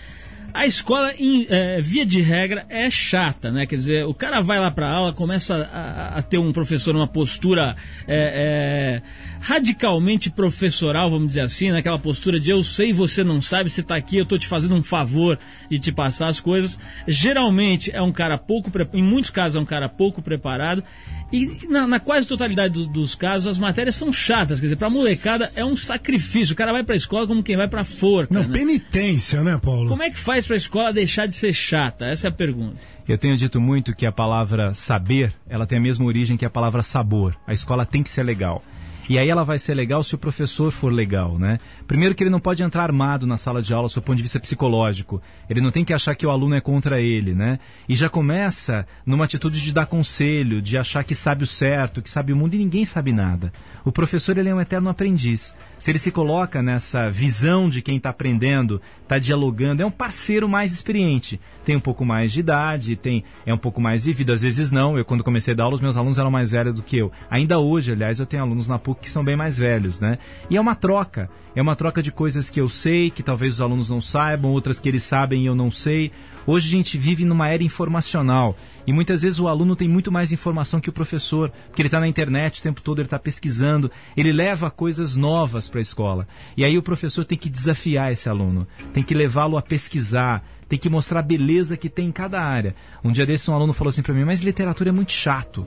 [0.54, 3.66] A escola, em, eh, via de regra, é chata, né?
[3.66, 7.08] Quer dizer, o cara vai lá pra aula, começa a, a ter um professor, uma
[7.08, 7.76] postura
[8.08, 9.02] eh, eh,
[9.40, 13.96] radicalmente professoral, vamos dizer assim, naquela postura de eu sei, você não sabe, você tá
[13.96, 15.40] aqui, eu tô te fazendo um favor
[15.72, 16.80] de te passar as coisas.
[17.08, 20.84] Geralmente é um cara pouco, em muitos casos é um cara pouco preparado
[21.34, 24.60] e na, na quase totalidade do- dos casos, as matérias são chatas.
[24.60, 26.54] Quer dizer, pra molecada é um sacrifício.
[26.54, 28.34] O cara vai pra escola como quem vai pra forca.
[28.34, 28.54] Não, né?
[28.58, 29.90] penitência, né, Paulo?
[29.90, 32.06] Como é que faz pra escola deixar de ser chata?
[32.06, 32.78] Essa é a pergunta.
[33.08, 36.50] Eu tenho dito muito que a palavra saber, ela tem a mesma origem que a
[36.50, 37.36] palavra sabor.
[37.48, 38.64] A escola tem que ser legal.
[39.10, 41.60] E aí ela vai ser legal se o professor for legal, né?
[41.86, 44.40] Primeiro que ele não pode entrar armado na sala de aula do ponto de vista
[44.40, 45.22] psicológico.
[45.50, 47.60] Ele não tem que achar que o aluno é contra ele, né?
[47.88, 52.10] E já começa numa atitude de dar conselho, de achar que sabe o certo, que
[52.10, 53.52] sabe o mundo e ninguém sabe nada.
[53.84, 55.54] O professor ele é um eterno aprendiz.
[55.78, 60.48] Se ele se coloca nessa visão de quem está aprendendo, está dialogando, é um parceiro
[60.48, 61.40] mais experiente.
[61.66, 64.32] Tem um pouco mais de idade, tem é um pouco mais vivido.
[64.32, 64.98] Às vezes não.
[64.98, 67.12] Eu quando comecei a dar aula, os meus alunos eram mais velhos do que eu.
[67.30, 70.18] Ainda hoje, aliás, eu tenho alunos na PUC que são bem mais velhos, né?
[70.50, 71.30] E é uma troca.
[71.56, 74.80] É uma troca de coisas que eu sei, que talvez os alunos não saibam, outras
[74.80, 76.12] que eles sabem e eu não sei.
[76.48, 80.32] Hoje a gente vive numa era informacional e muitas vezes o aluno tem muito mais
[80.32, 83.90] informação que o professor, porque ele está na internet o tempo todo, ele está pesquisando,
[84.18, 86.28] ele leva coisas novas para a escola.
[86.58, 90.78] E aí o professor tem que desafiar esse aluno, tem que levá-lo a pesquisar, tem
[90.78, 92.76] que mostrar a beleza que tem em cada área.
[93.04, 95.66] Um dia desse um aluno falou assim para mim, mas literatura é muito chato.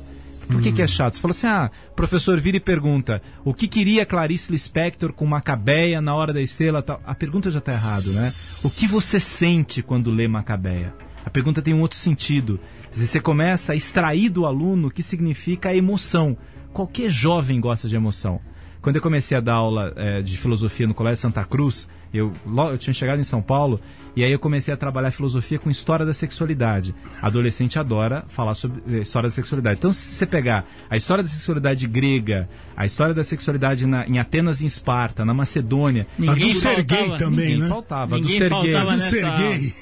[0.48, 1.14] Por que, que é chato?
[1.14, 6.00] Você falou assim, ah, professor vira e pergunta, o que queria Clarice Lispector com Macabeia
[6.00, 7.00] na hora da estrela tal?
[7.04, 8.30] A pergunta já está errado, né?
[8.64, 10.94] O que você sente quando lê Macabeia?
[11.24, 12.60] A pergunta tem um outro sentido.
[12.92, 16.36] Você começa a extrair do aluno o que significa a emoção.
[16.72, 18.40] Qualquer jovem gosta de emoção.
[18.80, 22.32] Quando eu comecei a dar aula eh, de filosofia no Colégio Santa Cruz, eu,
[22.70, 23.80] eu tinha chegado em São Paulo
[24.14, 26.94] e aí eu comecei a trabalhar filosofia com história da sexualidade.
[27.20, 29.78] Adolescente adora falar sobre eh, história da sexualidade.
[29.78, 34.18] Então, se você pegar a história da sexualidade grega, a história da sexualidade na- em
[34.18, 37.68] Atenas e em Esparta, na Macedônia, A do Serguei faltava- também, ninguém né?
[37.68, 38.16] faltava.
[38.16, 38.72] Ninguém do Serguei.
[38.72, 39.74] faltava Do nessa Serguei.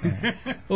[0.68, 0.74] O,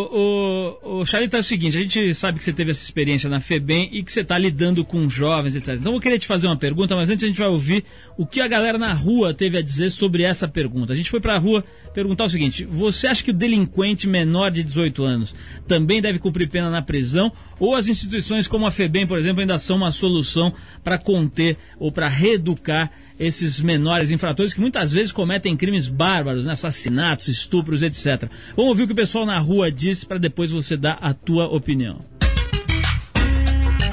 [0.86, 3.40] o, o Charita, é o seguinte, a gente sabe que você teve essa experiência na
[3.40, 5.74] FEBEM e que você está lidando com jovens, etc.
[5.74, 7.84] Então eu querer te fazer uma pergunta, mas antes a gente vai ouvir
[8.16, 10.92] o que a galera na rua teve a dizer sobre essa pergunta.
[10.92, 11.64] A gente foi para a rua
[11.94, 15.34] perguntar o seguinte, você acha que o delinquente menor de 18 anos
[15.66, 19.58] também deve cumprir pena na prisão ou as instituições como a FEBEM, por exemplo, ainda
[19.58, 20.52] são uma solução
[20.84, 26.52] para conter ou para reeducar esses menores infratores que muitas vezes cometem crimes bárbaros, né?
[26.52, 28.30] assassinatos, estupros, etc.
[28.54, 31.46] Vamos ouvir o que o pessoal na rua disse para depois você dar a tua
[31.46, 32.17] opinião.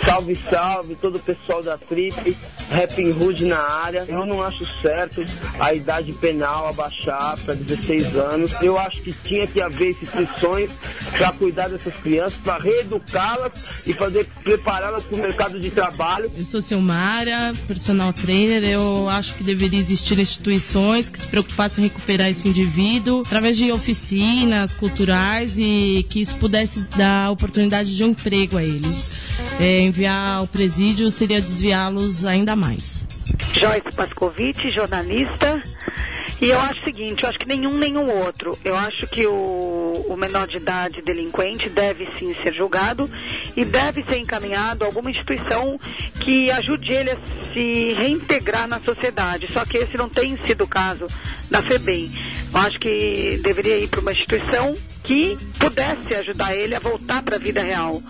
[0.05, 2.37] Salve, salve, todo o pessoal da Trip,
[2.69, 4.05] Rapping Hood na área.
[4.07, 5.25] Eu não acho certo
[5.59, 8.61] a idade penal abaixar para 16 anos.
[8.61, 10.71] Eu acho que tinha que haver instituições
[11.17, 16.31] para cuidar dessas crianças, para reeducá-las e fazer prepará-las para o mercado de trabalho.
[16.37, 18.63] Eu sou Silmara, personal trainer.
[18.63, 23.71] Eu acho que deveria existir instituições que se preocupassem em recuperar esse indivíduo através de
[23.71, 29.24] oficinas culturais e que isso pudesse dar oportunidade de um emprego a eles.
[29.59, 33.03] É, enviar ao presídio seria desviá-los ainda mais.
[33.53, 35.61] Joyce Pascovitch, jornalista.
[36.41, 38.57] E eu acho o seguinte, eu acho que nenhum nem o outro.
[38.63, 43.09] Eu acho que o, o menor de idade delinquente deve sim ser julgado
[43.55, 45.79] e deve ser encaminhado a alguma instituição
[46.19, 47.17] que ajude ele a
[47.53, 49.51] se reintegrar na sociedade.
[49.51, 51.07] Só que esse não tem sido o caso
[51.49, 52.11] da FEBEM.
[52.53, 54.73] Eu acho que deveria ir para uma instituição
[55.03, 58.01] que pudesse ajudar ele a voltar para a vida real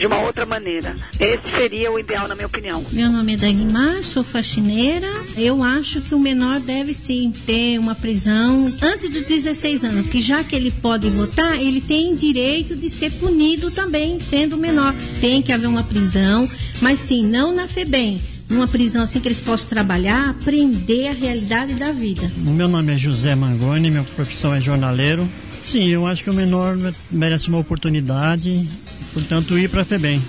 [0.00, 0.96] de uma outra maneira.
[1.20, 2.82] Esse seria o ideal, na minha opinião.
[2.90, 5.06] Meu nome é Dagmar, sou faxineira.
[5.36, 10.22] Eu acho que o menor deve sim ter uma prisão antes dos 16 anos, porque
[10.22, 14.94] já que ele pode votar, ele tem direito de ser punido também, sendo menor.
[15.20, 18.18] Tem que haver uma prisão, mas sim, não na FEBEM.
[18.48, 22.32] Numa prisão assim que eles possam trabalhar, aprender a realidade da vida.
[22.46, 25.28] O meu nome é José Mangoni, minha profissão é jornaleiro.
[25.62, 26.76] Sim, eu acho que o menor
[27.10, 28.66] merece uma oportunidade,
[29.12, 30.22] portanto, ir para a FEBEM.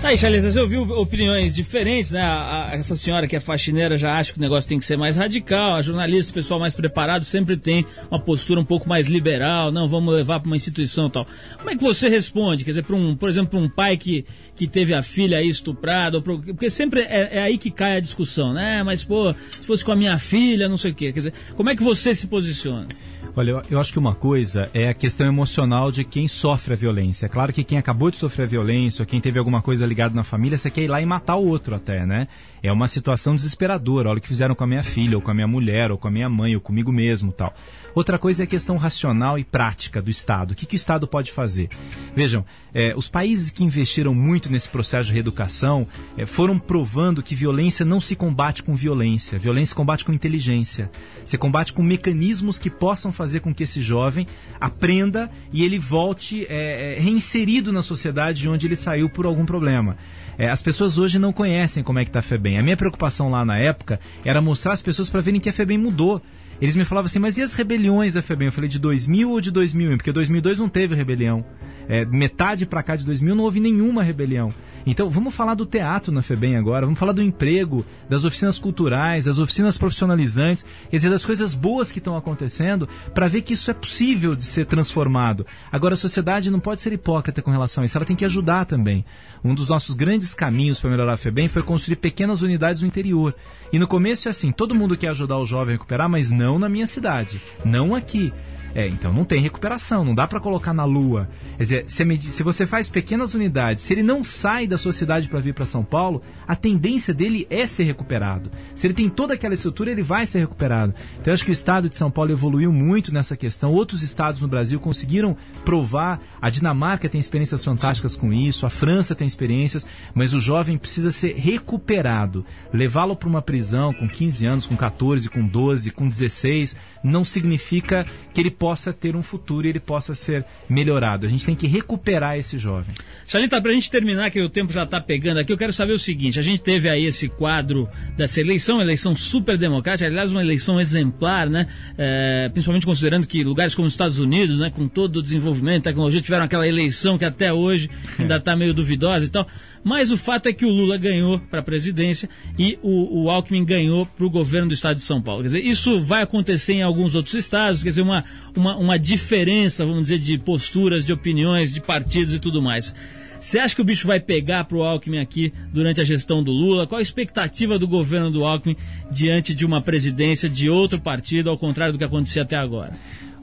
[0.00, 2.20] Tá aí, Charlize, você ouviu opiniões diferentes, né?
[2.22, 4.96] A- a- essa senhora que é faxineira já acha que o negócio tem que ser
[4.98, 9.06] mais radical, a jornalista, o pessoal mais preparado, sempre tem uma postura um pouco mais
[9.06, 11.24] liberal, não, vamos levar para uma instituição e tal.
[11.56, 12.64] Como é que você responde?
[12.64, 14.24] Quer dizer, pra um, por exemplo, para um pai que,
[14.54, 18.82] que teve a filha estuprada, porque sempre é, é aí que cai a discussão, né?
[18.82, 21.12] Mas, pô, se fosse com a minha filha, não sei o quê.
[21.12, 22.88] Quer dizer, como é que você se posiciona?
[23.34, 26.76] Olha, eu, eu acho que uma coisa é a questão emocional de quem sofre a
[26.76, 27.26] violência.
[27.26, 30.22] É claro que quem acabou de sofrer a violência, quem teve alguma coisa ligada na
[30.22, 32.28] família, você quer ir lá e matar o outro até, né?
[32.62, 34.08] É uma situação desesperadora.
[34.08, 36.08] Olha o que fizeram com a minha filha, ou com a minha mulher, ou com
[36.08, 37.52] a minha mãe, ou comigo mesmo tal.
[37.94, 40.52] Outra coisa é a questão racional e prática do Estado.
[40.52, 41.68] O que, que o Estado pode fazer?
[42.14, 45.86] Vejam, eh, os países que investiram muito nesse processo de reeducação
[46.16, 49.38] eh, foram provando que violência não se combate com violência.
[49.38, 50.90] Violência se combate com inteligência.
[51.24, 54.26] Se combate com mecanismos que possam fazer com que esse jovem
[54.60, 59.44] aprenda e ele volte eh, eh, reinserido na sociedade de onde ele saiu por algum
[59.44, 59.96] problema.
[60.38, 62.58] É, as pessoas hoje não conhecem como é que está a FEBEM.
[62.58, 65.78] A minha preocupação lá na época era mostrar as pessoas para verem que a FEBEM
[65.78, 66.22] mudou.
[66.60, 68.46] Eles me falavam assim, mas e as rebeliões da FEBEM?
[68.46, 69.96] Eu falei de 2000 ou de 2001?
[69.96, 71.44] Porque 2002 não teve rebelião.
[71.88, 74.52] É, metade para cá de 2000 não houve nenhuma rebelião.
[74.86, 79.26] Então vamos falar do teatro na FEBEM agora, vamos falar do emprego, das oficinas culturais,
[79.26, 83.70] das oficinas profissionalizantes, quer dizer, das coisas boas que estão acontecendo, para ver que isso
[83.70, 85.46] é possível de ser transformado.
[85.70, 88.64] Agora a sociedade não pode ser hipócrita com relação a isso, ela tem que ajudar
[88.64, 89.04] também.
[89.44, 93.34] Um dos nossos grandes caminhos para melhorar a FEBEM foi construir pequenas unidades no interior.
[93.72, 96.58] E no começo é assim, todo mundo quer ajudar o jovem a recuperar, mas não
[96.58, 98.32] na minha cidade, não aqui.
[98.74, 101.28] É, então não tem recuperação, não dá para colocar na lua.
[101.56, 105.28] Quer dizer, se, se você faz pequenas unidades, se ele não sai da sua cidade
[105.28, 108.50] para vir para São Paulo, a tendência dele é ser recuperado.
[108.74, 110.94] Se ele tem toda aquela estrutura, ele vai ser recuperado.
[111.20, 113.72] Então eu acho que o estado de São Paulo evoluiu muito nessa questão.
[113.72, 116.20] Outros estados no Brasil conseguiram provar.
[116.40, 121.10] A Dinamarca tem experiências fantásticas com isso, a França tem experiências, mas o jovem precisa
[121.10, 122.44] ser recuperado.
[122.72, 128.06] Levá-lo para uma prisão com 15 anos, com 14, com 12, com 16, não significa
[128.32, 131.26] que ele possa ter um futuro e ele possa ser melhorado.
[131.26, 132.94] A gente tem que recuperar esse jovem.
[133.26, 135.98] Xalita, pra gente terminar, que o tempo já tá pegando aqui, eu quero saber o
[135.98, 140.80] seguinte: a gente teve aí esse quadro dessa eleição, eleição super democrática, aliás, uma eleição
[140.80, 141.66] exemplar, né?
[141.98, 146.22] É, principalmente considerando que lugares como os Estados Unidos, né, com todo o desenvolvimento, tecnologia,
[146.22, 149.44] tiveram aquela eleição que até hoje ainda tá meio duvidosa e tal.
[149.84, 152.28] Mas o fato é que o Lula ganhou para a presidência
[152.58, 155.42] e o, o Alckmin ganhou para o governo do estado de São Paulo.
[155.42, 158.24] Quer dizer, isso vai acontecer em alguns outros estados, quer dizer, uma,
[158.56, 162.94] uma, uma diferença, vamos dizer, de posturas, de opiniões, de partidos e tudo mais.
[163.40, 166.52] Você acha que o bicho vai pegar para o Alckmin aqui durante a gestão do
[166.52, 166.86] Lula?
[166.86, 168.76] Qual a expectativa do governo do Alckmin
[169.10, 172.92] diante de uma presidência de outro partido, ao contrário do que acontecia até agora?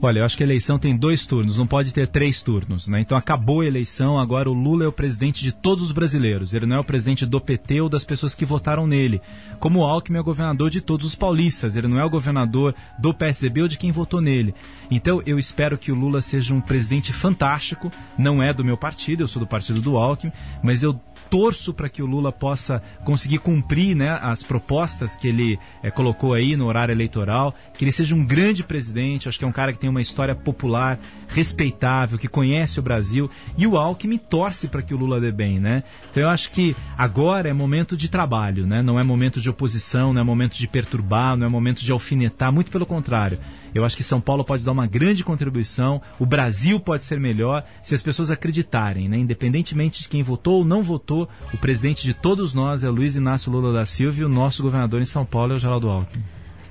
[0.02, 3.00] Olha, eu acho que a eleição tem dois turnos, não pode ter três turnos, né?
[3.00, 6.54] Então acabou a eleição, agora o Lula é o presidente de todos os brasileiros.
[6.54, 9.20] Ele não é o presidente do PT ou das pessoas que votaram nele.
[9.58, 12.74] Como o Alckmin é o governador de todos os paulistas, ele não é o governador
[12.98, 14.54] do PSDB ou de quem votou nele.
[14.90, 17.92] Então eu espero que o Lula seja um presidente fantástico.
[18.16, 20.32] Não é do meu partido, eu sou do partido do Alckmin,
[20.62, 20.98] mas eu
[21.30, 26.34] torço para que o Lula possa conseguir cumprir né, as propostas que ele é, colocou
[26.34, 29.72] aí no horário eleitoral, que ele seja um grande presidente, acho que é um cara
[29.72, 34.82] que tem uma história popular, respeitável, que conhece o Brasil, e o Alckmin torce para
[34.82, 35.84] que o Lula dê bem, né?
[36.10, 38.82] Então eu acho que agora é momento de trabalho, né?
[38.82, 42.52] Não é momento de oposição, não é momento de perturbar, não é momento de alfinetar,
[42.52, 43.38] muito pelo contrário.
[43.74, 47.64] Eu acho que São Paulo pode dar uma grande contribuição, o Brasil pode ser melhor
[47.82, 49.16] se as pessoas acreditarem, né?
[49.16, 53.52] Independentemente de quem votou ou não votou, o presidente de todos nós é Luiz Inácio
[53.52, 56.22] Lula da Silva e o nosso governador em São Paulo é o Geraldo Alckmin.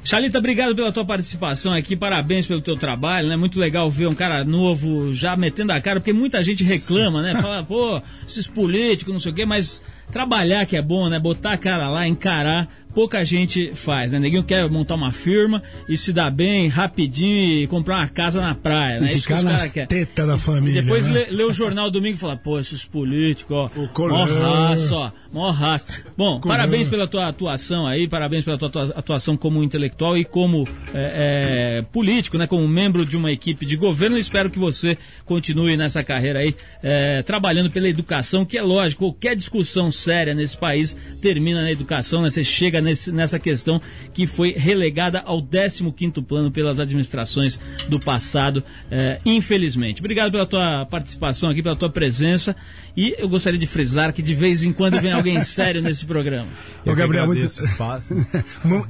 [0.04, 3.36] Chalita, obrigado pela tua participação aqui, parabéns pelo teu trabalho, né?
[3.36, 7.39] Muito legal ver um cara novo já metendo a cara, porque muita gente reclama, né?
[7.39, 11.20] Fala, pô, esses políticos, não sei o quê, mas trabalhar que é bom, né?
[11.20, 14.20] Botar a cara lá, encarar, pouca gente faz, né?
[14.20, 18.56] Neguinho quer montar uma firma e se dar bem rapidinho e comprar uma casa na
[18.56, 19.12] praia, né?
[19.12, 19.88] E que ficar querem.
[19.88, 20.82] tetas da família.
[20.82, 21.28] Depois né?
[21.30, 23.70] lê, lê o jornal domingo e fala, pô, esses políticos, ó,
[24.08, 25.88] mó raça, ó, mó raça.
[26.18, 26.56] Bom, Colã.
[26.56, 31.78] parabéns pela tua atuação aí, parabéns pela tua atua- atuação como intelectual e como é,
[31.80, 32.48] é, político, né?
[32.48, 34.18] Como membro de uma equipe de governo.
[34.18, 39.36] Espero que você continue nessa carreira aí, é, trabalhando pela educação, que é lógico, qualquer
[39.36, 42.30] discussão séria nesse país termina na educação, né?
[42.30, 43.82] Você chega nesse- nessa questão
[44.13, 50.01] que foi relegada ao 15º plano pelas administrações do passado, é, infelizmente.
[50.01, 52.55] Obrigado pela tua participação aqui, pela tua presença
[53.00, 56.50] e eu gostaria de frisar que de vez em quando vem alguém sério nesse programa.
[56.86, 57.45] Ô, Gabriel, muito...
[57.45, 58.14] espaço.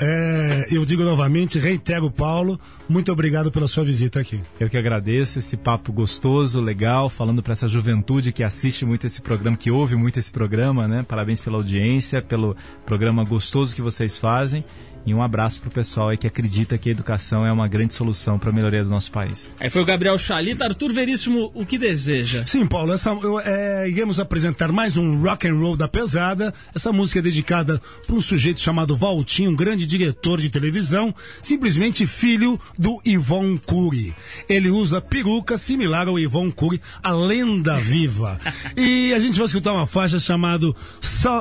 [0.01, 4.41] É, eu digo novamente, reitero, Paulo, muito obrigado pela sua visita aqui.
[4.59, 9.21] Eu que agradeço esse papo gostoso, legal, falando para essa juventude que assiste muito esse
[9.21, 11.03] programa, que ouve muito esse programa, né?
[11.07, 12.55] Parabéns pela audiência, pelo
[12.85, 14.63] programa gostoso que vocês fazem.
[15.09, 18.37] E um abraço pro pessoal aí que acredita que a educação é uma grande solução
[18.37, 19.55] para a melhoria do nosso país.
[19.59, 22.45] Aí foi o Gabriel Chalita, Arthur Veríssimo, o que deseja?
[22.45, 26.53] Sim, Paulo, essa, eu, é, iremos apresentar mais um rock and roll da pesada.
[26.75, 32.05] Essa música é dedicada para um sujeito chamado Valtinho, um grande diretor de televisão, simplesmente
[32.05, 34.13] filho do Ivon Cury.
[34.47, 38.39] Ele usa peruca similar ao Ivon Cury, a lenda viva.
[38.77, 40.67] E a gente vai escutar uma faixa chamada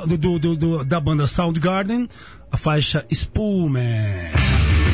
[0.07, 2.09] do- do- do- da banda Soundgarden,
[2.51, 4.88] a faixa Spoolman.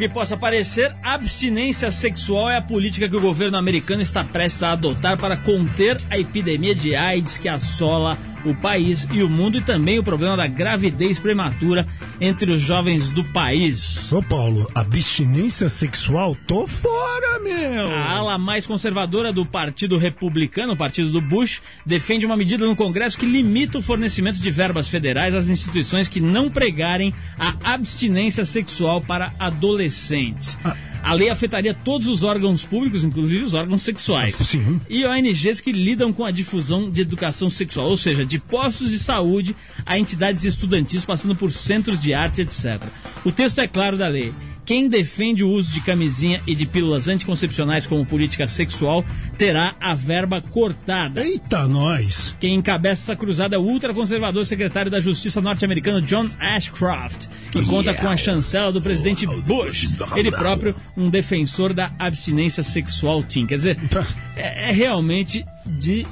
[0.00, 4.72] Que possa parecer, abstinência sexual é a política que o governo americano está prestes a
[4.72, 9.60] adotar para conter a epidemia de AIDS que assola o país e o mundo e
[9.60, 11.86] também o problema da gravidez prematura
[12.18, 14.10] entre os jovens do país.
[14.10, 16.34] Ô Paulo, abstinência sexual?
[16.46, 17.90] Tô fora, meu!
[17.92, 22.76] A ala mais conservadora do Partido Republicano, o partido do Bush, defende uma medida no
[22.76, 28.44] Congresso que limita o fornecimento de verbas federais às instituições que não pregarem a abstinência
[28.44, 30.58] sexual para adolescentes.
[31.02, 34.34] A lei afetaria todos os órgãos públicos, inclusive os órgãos sexuais.
[34.34, 34.80] Sim.
[34.88, 38.98] E ONGs que lidam com a difusão de educação sexual, ou seja, de postos de
[38.98, 42.80] saúde a entidades estudantis, passando por centros de arte, etc.
[43.24, 44.32] O texto é claro da lei.
[44.64, 49.04] Quem defende o uso de camisinha e de pílulas anticoncepcionais como política sexual
[49.36, 51.24] terá a verba cortada.
[51.24, 52.36] Eita, nós!
[52.40, 57.94] Quem encabeça essa cruzada é o ultraconservador secretário da Justiça norte-americano John Ashcroft, que conta
[57.94, 63.46] com a chancela do presidente Bush, ele próprio um defensor da abstinência sexual teen.
[63.46, 63.78] Quer dizer,
[64.36, 66.06] é, é realmente de,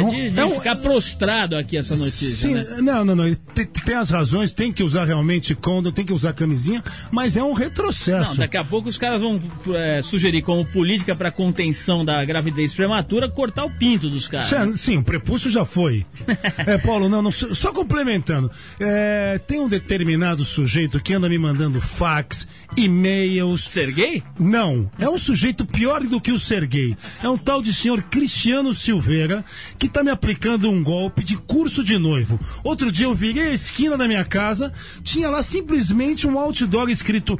[0.00, 2.28] é de, de É um- ficar prostrado aqui essa notícia.
[2.48, 2.64] Sim, né?
[2.80, 3.34] não, não, não.
[3.54, 7.42] Tem, tem as razões, tem que usar realmente condom, tem que usar camisinha, mas é
[7.42, 8.30] um retrocesso.
[8.30, 9.40] Não, daqui a pouco os caras vão
[9.74, 14.48] é, sugerir como política para contenção da gravidez prematura cortar o pinto dos caras.
[14.48, 16.04] Já- sim, o prepúcio já foi.
[16.66, 18.50] é, Paulo, não, não, só só complementando.
[18.80, 22.46] É, tem um determinado sujeito que anda me mandando fax,
[22.76, 23.62] e-mails.
[23.64, 24.22] Serguei?
[24.38, 26.96] Não, é um sujeito pior do que o Serguei.
[27.22, 29.44] É um tal de senhor Cristiano Silveira
[29.78, 32.38] que tá me aplicando um golpe de curso de noivo.
[32.62, 34.72] Outro dia eu virei a esquina da minha casa,
[35.02, 37.38] tinha lá simplesmente um outdoor escrito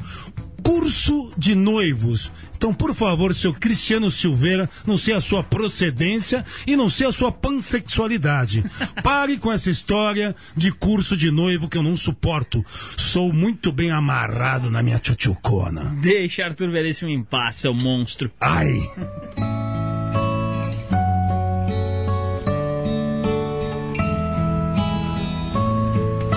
[0.69, 2.31] curso de noivos.
[2.55, 7.11] Então, por favor, seu Cristiano Silveira, não sei a sua procedência e não sei a
[7.11, 8.63] sua pansexualidade.
[9.01, 12.63] Pare com essa história de curso de noivo que eu não suporto.
[12.69, 15.95] Sou muito bem amarrado na minha tchutchucona.
[16.01, 18.29] Deixa Arthur Veríssimo em paz, seu monstro.
[18.39, 19.68] Ai!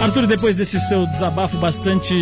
[0.02, 2.12] Arthur, depois desse seu desabafo bastante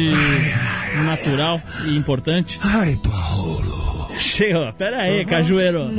[1.06, 2.60] natural e importante.
[2.62, 4.06] Ai, Paulo.
[4.12, 5.90] Chega, pera aí, cajueiro.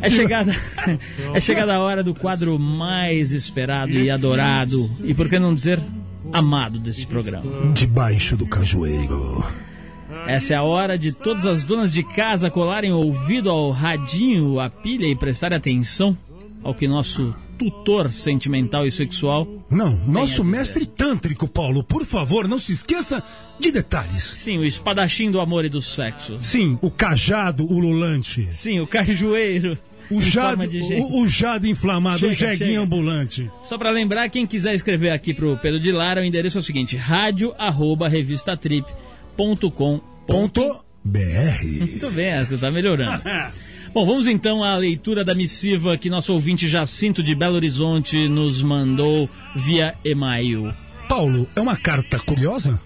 [0.00, 0.54] É chegada,
[1.34, 5.80] é chegada a hora do quadro mais esperado e adorado, e por que não dizer
[6.32, 7.72] amado desse programa.
[7.74, 9.44] Debaixo do cajueiro.
[10.28, 14.60] Essa é a hora de todas as donas de casa colarem o ouvido ao radinho,
[14.60, 16.16] à pilha e prestarem atenção
[16.62, 19.46] ao que nosso tutor sentimental e sexual.
[19.70, 23.22] Não, nosso mestre tântrico, Paulo, por favor, não se esqueça
[23.60, 24.22] de detalhes.
[24.22, 26.38] Sim, o espadachim do amor e do sexo.
[26.40, 28.48] Sim, o cajado ululante.
[28.50, 29.78] Sim, o cajueiro.
[30.10, 31.00] O em jado, forma de gente.
[31.00, 32.80] o, o jado inflamado, Chega, o jeguinho chega.
[32.82, 33.50] ambulante.
[33.62, 36.64] Só pra lembrar, quem quiser escrever aqui pro Pedro de Lara, o endereço é o
[36.64, 40.00] seguinte: rádio arroba revistatrip.com.
[40.26, 41.78] Ponto BR.
[41.80, 43.22] Muito bem, Arthur, tá melhorando.
[43.94, 48.62] Bom, vamos então à leitura da missiva que nosso ouvinte Jacinto de Belo Horizonte nos
[48.62, 50.72] mandou via e-mail.
[51.08, 52.80] Paulo, é uma carta curiosa?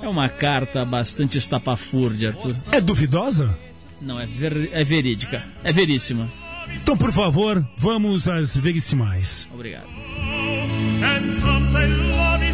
[0.00, 2.54] É uma carta bastante estapafúrdia, Arthur.
[2.70, 3.58] É duvidosa?
[4.00, 5.42] Não, é, ver- é verídica.
[5.64, 6.28] É veríssima.
[6.76, 9.48] Então, por favor, vamos às verissimais.
[9.52, 9.88] Obrigado.
[9.88, 12.44] And some say love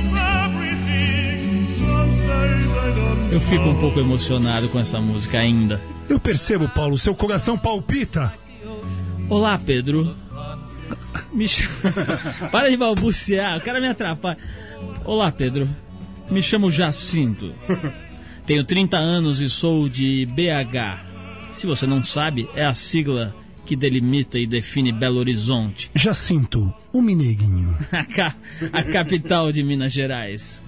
[3.31, 5.81] Eu fico um pouco emocionado com essa música ainda.
[6.09, 8.33] Eu percebo, Paulo, seu coração palpita.
[9.29, 10.15] Olá, Pedro.
[11.33, 11.71] Me chama...
[12.53, 14.39] Para de balbuciar, o cara me atrapalha.
[15.05, 15.69] Olá, Pedro.
[16.31, 17.53] Me chamo Jacinto.
[18.47, 21.53] Tenho 30 anos e sou de BH.
[21.53, 23.35] Se você não sabe, é a sigla
[23.67, 27.77] que delimita e define Belo Horizonte, Jacinto, o mineguinho.
[27.91, 28.35] a, ca-
[28.73, 30.63] a capital de Minas Gerais.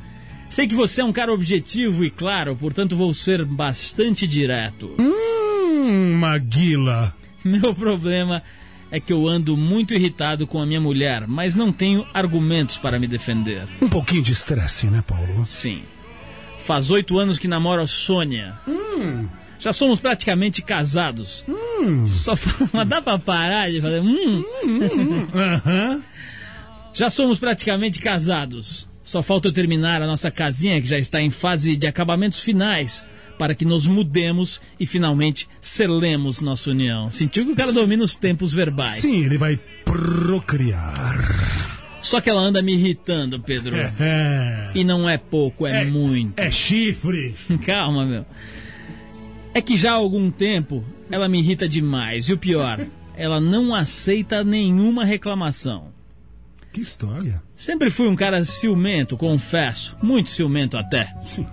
[0.57, 4.91] Sei que você é um cara objetivo e claro, portanto vou ser bastante direto.
[4.99, 7.13] Hum, Maguila.
[7.45, 8.43] Meu problema
[8.91, 12.99] é que eu ando muito irritado com a minha mulher, mas não tenho argumentos para
[12.99, 13.69] me defender.
[13.83, 15.45] Um pouquinho de estresse, né, Paulo?
[15.45, 15.83] Sim.
[16.61, 18.55] Faz oito anos que namoro a Sônia.
[19.61, 21.45] Já somos praticamente casados.
[22.07, 24.01] Só fa- mas dá pra parar de fazer.
[24.01, 24.43] Hum.
[25.37, 26.03] Aham.
[26.95, 28.89] Já somos praticamente casados.
[29.07, 33.07] Só falta eu terminar a nossa casinha que já está em fase de acabamentos finais
[33.39, 37.09] para que nos mudemos e finalmente selemos nossa união.
[37.13, 39.01] Sentiu que o cara domina os tempos verbais.
[39.01, 41.21] Sim, ele vai procriar.
[42.01, 43.77] Só que ela anda me irritando, Pedro.
[43.77, 44.73] É.
[44.75, 46.41] E não é pouco, é, muito.
[46.41, 47.33] É chifre.
[47.65, 48.27] Calma, meu.
[49.55, 52.29] É que já há algum tempo ela me irrita demais.
[52.29, 52.85] E o pior,
[53.17, 55.95] ela não aceita nenhuma reclamação.
[56.77, 57.43] Que história.
[57.57, 59.97] Sempre fui um cara ciumento, confesso.
[60.03, 61.11] Muito ciumento até.
[61.23, 61.47] Sim.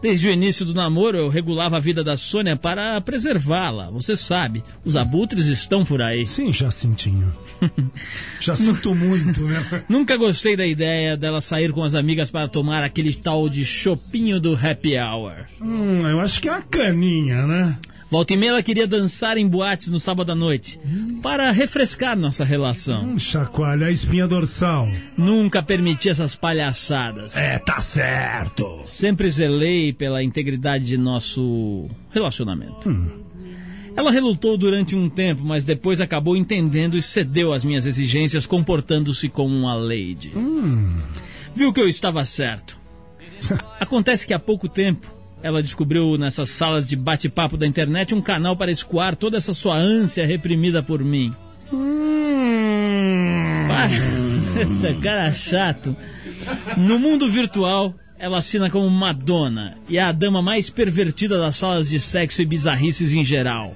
[0.00, 3.90] Desde o início do namoro, eu regulava a vida da Sônia para preservá-la.
[3.90, 6.26] Você sabe, os abutres estão por aí.
[6.26, 7.30] Sim, Jacintinho.
[8.40, 9.62] Já sinto muito, né?
[9.86, 14.40] Nunca gostei da ideia dela sair com as amigas para tomar aquele tal de chopinho
[14.40, 15.44] do happy hour.
[15.60, 17.78] Hum, eu acho que é uma caninha, né?
[18.10, 20.80] Volta e meia ela queria dançar em boates no sábado à noite
[21.22, 23.04] para refrescar nossa relação.
[23.04, 24.88] Hum, chacoalha a espinha dorsal.
[25.16, 27.36] Nunca permiti essas palhaçadas.
[27.36, 28.80] É, tá certo.
[28.82, 32.90] Sempre zelei pela integridade de nosso relacionamento.
[33.94, 39.28] Ela relutou durante um tempo, mas depois acabou entendendo e cedeu às minhas exigências, comportando-se
[39.28, 40.32] como uma lady.
[41.54, 42.76] Viu que eu estava certo.
[43.78, 48.56] Acontece que há pouco tempo ela descobriu nessas salas de bate-papo da internet um canal
[48.56, 51.34] para escoar toda essa sua ânsia reprimida por mim.
[53.68, 54.94] Para.
[55.00, 55.96] Cara chato.
[56.76, 61.88] No mundo virtual, ela assina como Madonna e é a dama mais pervertida das salas
[61.88, 63.74] de sexo e bizarrices em geral.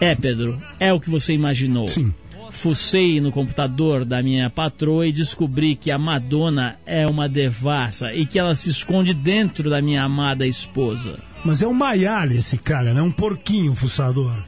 [0.00, 1.86] É, Pedro, é o que você imaginou.
[1.86, 2.14] Sim.
[2.50, 8.26] Fucei no computador da minha patroa e descobri que a Madonna é uma devassa e
[8.26, 11.14] que ela se esconde dentro da minha amada esposa.
[11.44, 13.00] Mas é um maialha esse cara, né?
[13.00, 14.44] Um porquinho fuçador.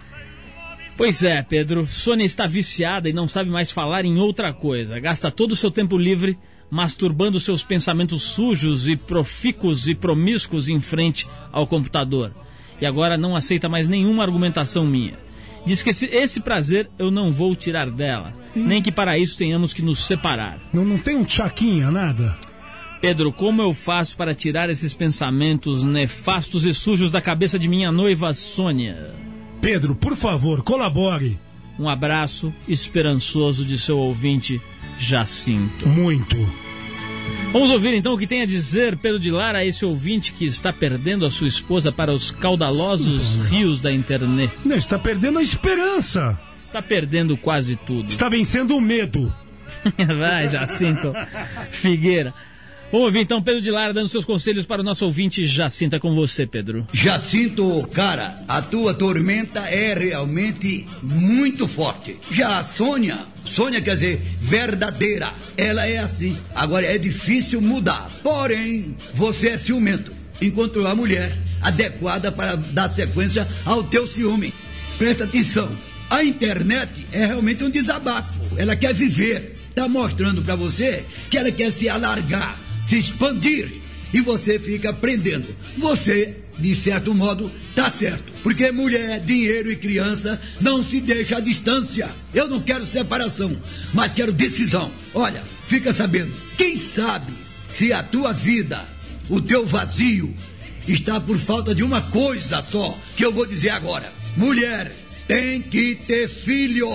[0.97, 5.01] Pois é, Pedro, Sônia está viciada e não sabe mais falar em outra coisa.
[5.01, 6.39] Gasta todo o seu tempo livre
[6.71, 12.33] masturbando seus pensamentos sujos e profícuos e promíscuos em frente ao computador.
[12.81, 15.19] E agora não aceita mais nenhuma argumentação minha.
[15.65, 18.35] Diz que esse, esse prazer eu não vou tirar dela.
[18.55, 20.61] Nem que para isso tenhamos que nos separar.
[20.73, 22.37] Não, não tem um chaquinha, nada?
[23.01, 27.91] Pedro, como eu faço para tirar esses pensamentos nefastos e sujos da cabeça de minha
[27.91, 29.13] noiva Sônia?
[29.61, 31.39] Pedro, por favor, colabore.
[31.79, 34.61] Um abraço esperançoso de seu ouvinte
[34.99, 35.89] Jacinto.
[35.89, 36.37] Muito.
[37.53, 40.47] Vamos ouvir então o que tem a dizer Pedro de Lara a esse ouvinte que
[40.47, 44.53] está perdendo a sua esposa para os caudalosos rios da internet.
[44.65, 46.39] Não, está perdendo a esperança.
[46.59, 48.09] Está perdendo quase tudo.
[48.09, 49.33] Está vencendo o medo.
[50.19, 51.13] Vai, Jacinto
[51.71, 52.33] Figueira.
[52.93, 55.97] Vamos ouvir então Pedro de Lara dando seus conselhos para o nosso ouvinte Jacinto.
[55.97, 56.87] É com você, Pedro.
[56.93, 62.19] Jacinto, cara, a tua tormenta é realmente muito forte.
[62.31, 66.37] Já a Sônia, Sônia quer dizer verdadeira, ela é assim.
[66.55, 68.11] Agora é difícil mudar.
[68.23, 70.13] Porém, você é ciumento.
[70.43, 74.53] Encontrou a mulher adequada para dar sequência ao teu ciúme.
[74.99, 75.71] Presta atenção.
[76.11, 78.43] A internet é realmente um desabafo.
[78.59, 79.57] Ela quer viver.
[79.75, 82.55] Tá mostrando para você que ela quer se alargar,
[82.87, 85.47] se expandir e você fica prendendo.
[85.79, 88.33] Você, de certo modo, tá certo.
[88.43, 92.11] Porque mulher, dinheiro e criança não se deixa à distância.
[92.35, 93.57] Eu não quero separação,
[93.95, 94.91] mas quero decisão.
[95.15, 96.33] Olha, fica sabendo.
[96.57, 97.33] Quem sabe
[97.71, 98.85] se a tua vida,
[99.31, 100.35] o teu vazio,
[100.87, 104.13] está por falta de uma coisa só que eu vou dizer agora.
[104.37, 104.93] Mulher
[105.27, 106.89] tem que ter filho.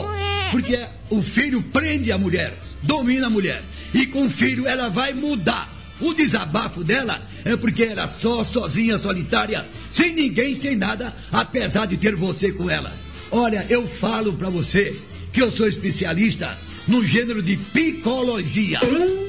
[0.52, 0.80] Porque
[1.10, 3.64] o filho prende a mulher, domina a mulher.
[3.94, 5.77] E com o filho ela vai mudar.
[6.00, 11.98] O desabafo dela é porque era só, sozinha, solitária, sem ninguém, sem nada, apesar de
[11.98, 12.92] ter você com ela.
[13.32, 14.96] Olha, eu falo pra você
[15.34, 18.80] que eu sou especialista no gênero de psicologia.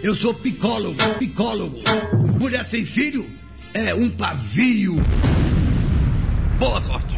[0.02, 1.78] Eu sou psicólogo, psicólogo.
[2.38, 3.26] Mulher sem filho
[3.74, 4.96] é um pavio.
[6.58, 7.16] Boa sorte.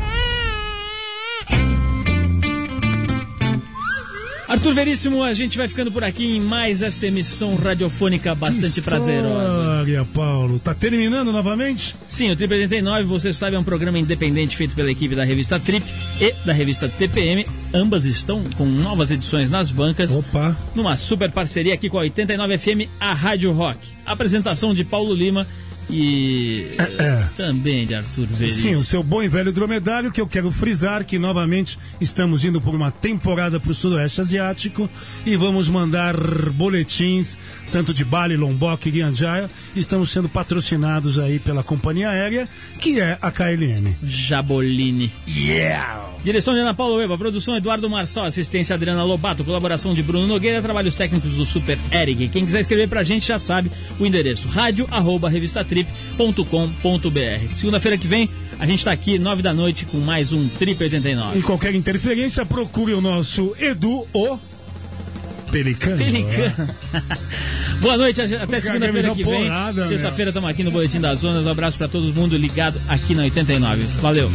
[4.50, 9.60] Arthur Veríssimo, a gente vai ficando por aqui em mais esta emissão radiofônica bastante prazerosa.
[9.60, 11.94] Olha, Paulo, tá terminando novamente?
[12.04, 15.60] Sim, o Trip 89, você sabe, é um programa independente feito pela equipe da revista
[15.60, 15.86] Trip
[16.20, 17.46] e da revista TPM.
[17.72, 20.10] Ambas estão com novas edições nas bancas.
[20.10, 20.56] Opa!
[20.74, 23.78] Numa super parceria aqui com a 89 FM, a Rádio Rock.
[24.04, 25.46] Apresentação de Paulo Lima
[25.90, 26.66] e
[26.98, 27.24] É.
[27.36, 28.78] também de Arthur Sim, Veríssimo.
[28.78, 32.74] o seu bom e velho dromedário, que eu quero frisar que novamente estamos indo por
[32.74, 34.88] uma temporada para o Sudoeste Asiático
[35.26, 36.14] e vamos mandar
[36.52, 37.36] boletins,
[37.72, 39.50] tanto de Bali, Lombok e Guianjaya.
[39.74, 42.48] Estamos sendo patrocinados aí pela companhia aérea,
[42.80, 43.94] que é a KLM.
[44.02, 45.12] Jabolini.
[45.28, 46.08] Yeah!
[46.22, 50.60] Direção de Ana Paula Eva, produção Eduardo Marçal, assistência Adriana Lobato, colaboração de Bruno Nogueira,
[50.60, 52.28] trabalhos técnicos do Super Eric.
[52.28, 55.30] Quem quiser escrever pra gente já sabe o endereço rádio arroba
[55.80, 57.56] revistatrip.com.br.
[57.56, 58.28] Segunda-feira que vem
[58.58, 61.38] a gente tá aqui nove da noite com mais um Trip 89.
[61.38, 64.38] E qualquer interferência, procure o nosso Edu, o
[65.50, 65.96] Pelicano.
[65.96, 66.68] Pelicano.
[67.80, 69.50] Boa noite, até segunda-feira que vem.
[69.88, 71.44] Sexta-feira estamos aqui no Boletim das Zonas.
[71.44, 73.82] Um abraço pra todo mundo ligado aqui na 89.
[74.00, 74.30] Valeu.